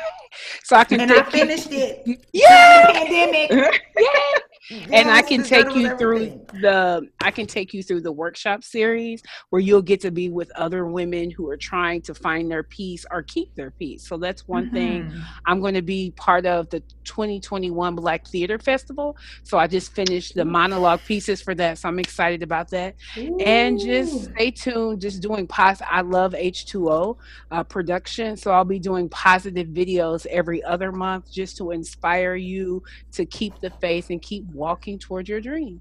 [0.65, 2.05] So I can and I finished it.
[2.33, 3.53] Yeah, pandemic.
[3.97, 4.39] Yeah
[4.71, 9.23] and I can take you through the I can take you through the workshop series
[9.51, 13.05] where you'll get to be with other women who are trying to find their peace
[13.11, 14.07] or keep their peace.
[14.07, 14.75] So that's one mm-hmm.
[14.75, 15.23] thing.
[15.47, 19.17] I'm going to be part of the 2021 Black Theater Festival.
[19.43, 21.79] So I just finished the monologue pieces for that.
[21.79, 22.97] So I'm excited about that.
[23.17, 23.39] Ooh.
[23.39, 25.01] And just stay tuned.
[25.01, 25.81] Just doing pos.
[25.89, 27.17] I love H2O
[27.51, 28.37] uh, production.
[28.37, 33.59] So I'll be doing positive videos every other month just to inspire you to keep
[33.61, 35.81] the faith and keep walking toward your dream.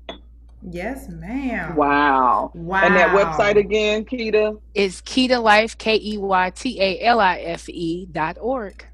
[0.61, 1.75] Yes, ma'am.
[1.75, 2.51] Wow.
[2.53, 2.83] Wow.
[2.83, 4.59] And that website again, Keyta?
[4.73, 8.85] Is Keyta Life, K E Y T A L I F E dot org.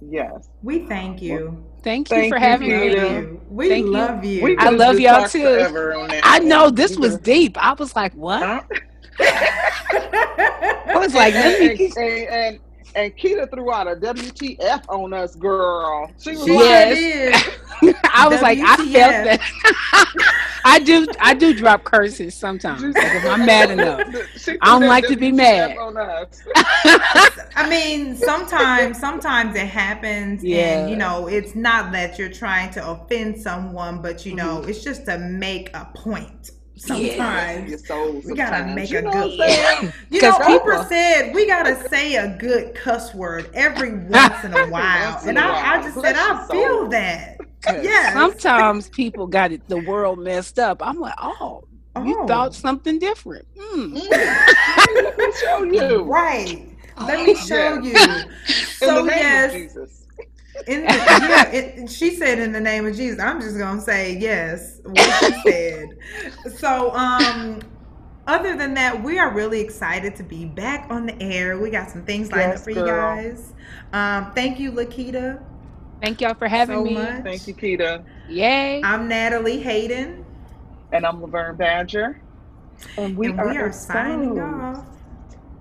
[0.00, 0.48] Yes.
[0.62, 1.64] We thank you.
[1.82, 3.32] Thank you thank for you, having Keyta.
[3.32, 3.38] me.
[3.50, 4.48] We thank love you.
[4.48, 4.56] you.
[4.58, 5.66] I love y'all too.
[6.22, 7.56] I know this was deep.
[7.62, 8.42] I was like, what?
[8.42, 8.62] Huh?
[9.20, 11.60] I was like, let.
[11.60, 12.58] And, and, and,
[12.94, 16.10] and Keyta threw out a WTF on us, girl.
[16.18, 17.60] She was she like,
[18.12, 18.42] I was WTF.
[18.42, 19.40] like, I felt that.
[20.64, 22.82] I do, I do drop curses sometimes.
[22.82, 24.00] Like if I'm mad enough,
[24.60, 25.76] I don't like to be mad.
[27.56, 30.80] I mean, sometimes, sometimes it happens, yeah.
[30.80, 34.68] and you know, it's not that you're trying to offend someone, but you know, mm-hmm.
[34.68, 36.50] it's just to make a point
[36.80, 38.10] sometimes yeah.
[38.24, 39.92] we gotta make you a good one.
[40.08, 44.66] You know, Oprah said we gotta say a good cuss word every once in a
[44.68, 47.39] while, and I, I, just Bless said I feel that.
[47.66, 48.14] Yes.
[48.14, 50.82] Sometimes people got it, the world messed up.
[50.84, 51.64] I'm like, oh,
[51.96, 52.04] oh.
[52.04, 53.46] you thought something different.
[53.56, 53.94] Mm.
[54.10, 56.02] Let me show you.
[56.04, 56.66] Right.
[57.00, 58.24] Let me show yeah.
[58.24, 58.54] you.
[58.78, 60.00] So yes
[60.66, 63.20] in the, yeah, it, she said in the name of Jesus.
[63.20, 64.80] I'm just gonna say yes.
[64.84, 65.88] What she said.
[66.56, 67.60] So, um,
[68.26, 71.58] other than that, we are really excited to be back on the air.
[71.58, 72.86] We got some things lined yes, up for girl.
[72.86, 73.52] you guys.
[73.92, 75.42] Um, thank you, Lakita.
[76.00, 76.94] Thank y'all for having so me.
[76.94, 77.22] Much.
[77.22, 78.04] Thank you, Keyta.
[78.28, 78.82] Yay.
[78.82, 80.24] I'm Natalie Hayden.
[80.92, 82.20] And I'm Laverne Badger.
[82.96, 84.84] And we, and are, we are signing off.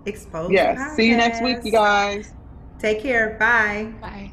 [0.06, 0.54] Exposed.
[0.54, 0.96] Yes.
[0.96, 2.34] See you next week, you guys.
[2.80, 3.36] Take care.
[3.38, 3.94] Bye.
[4.02, 4.32] Bye.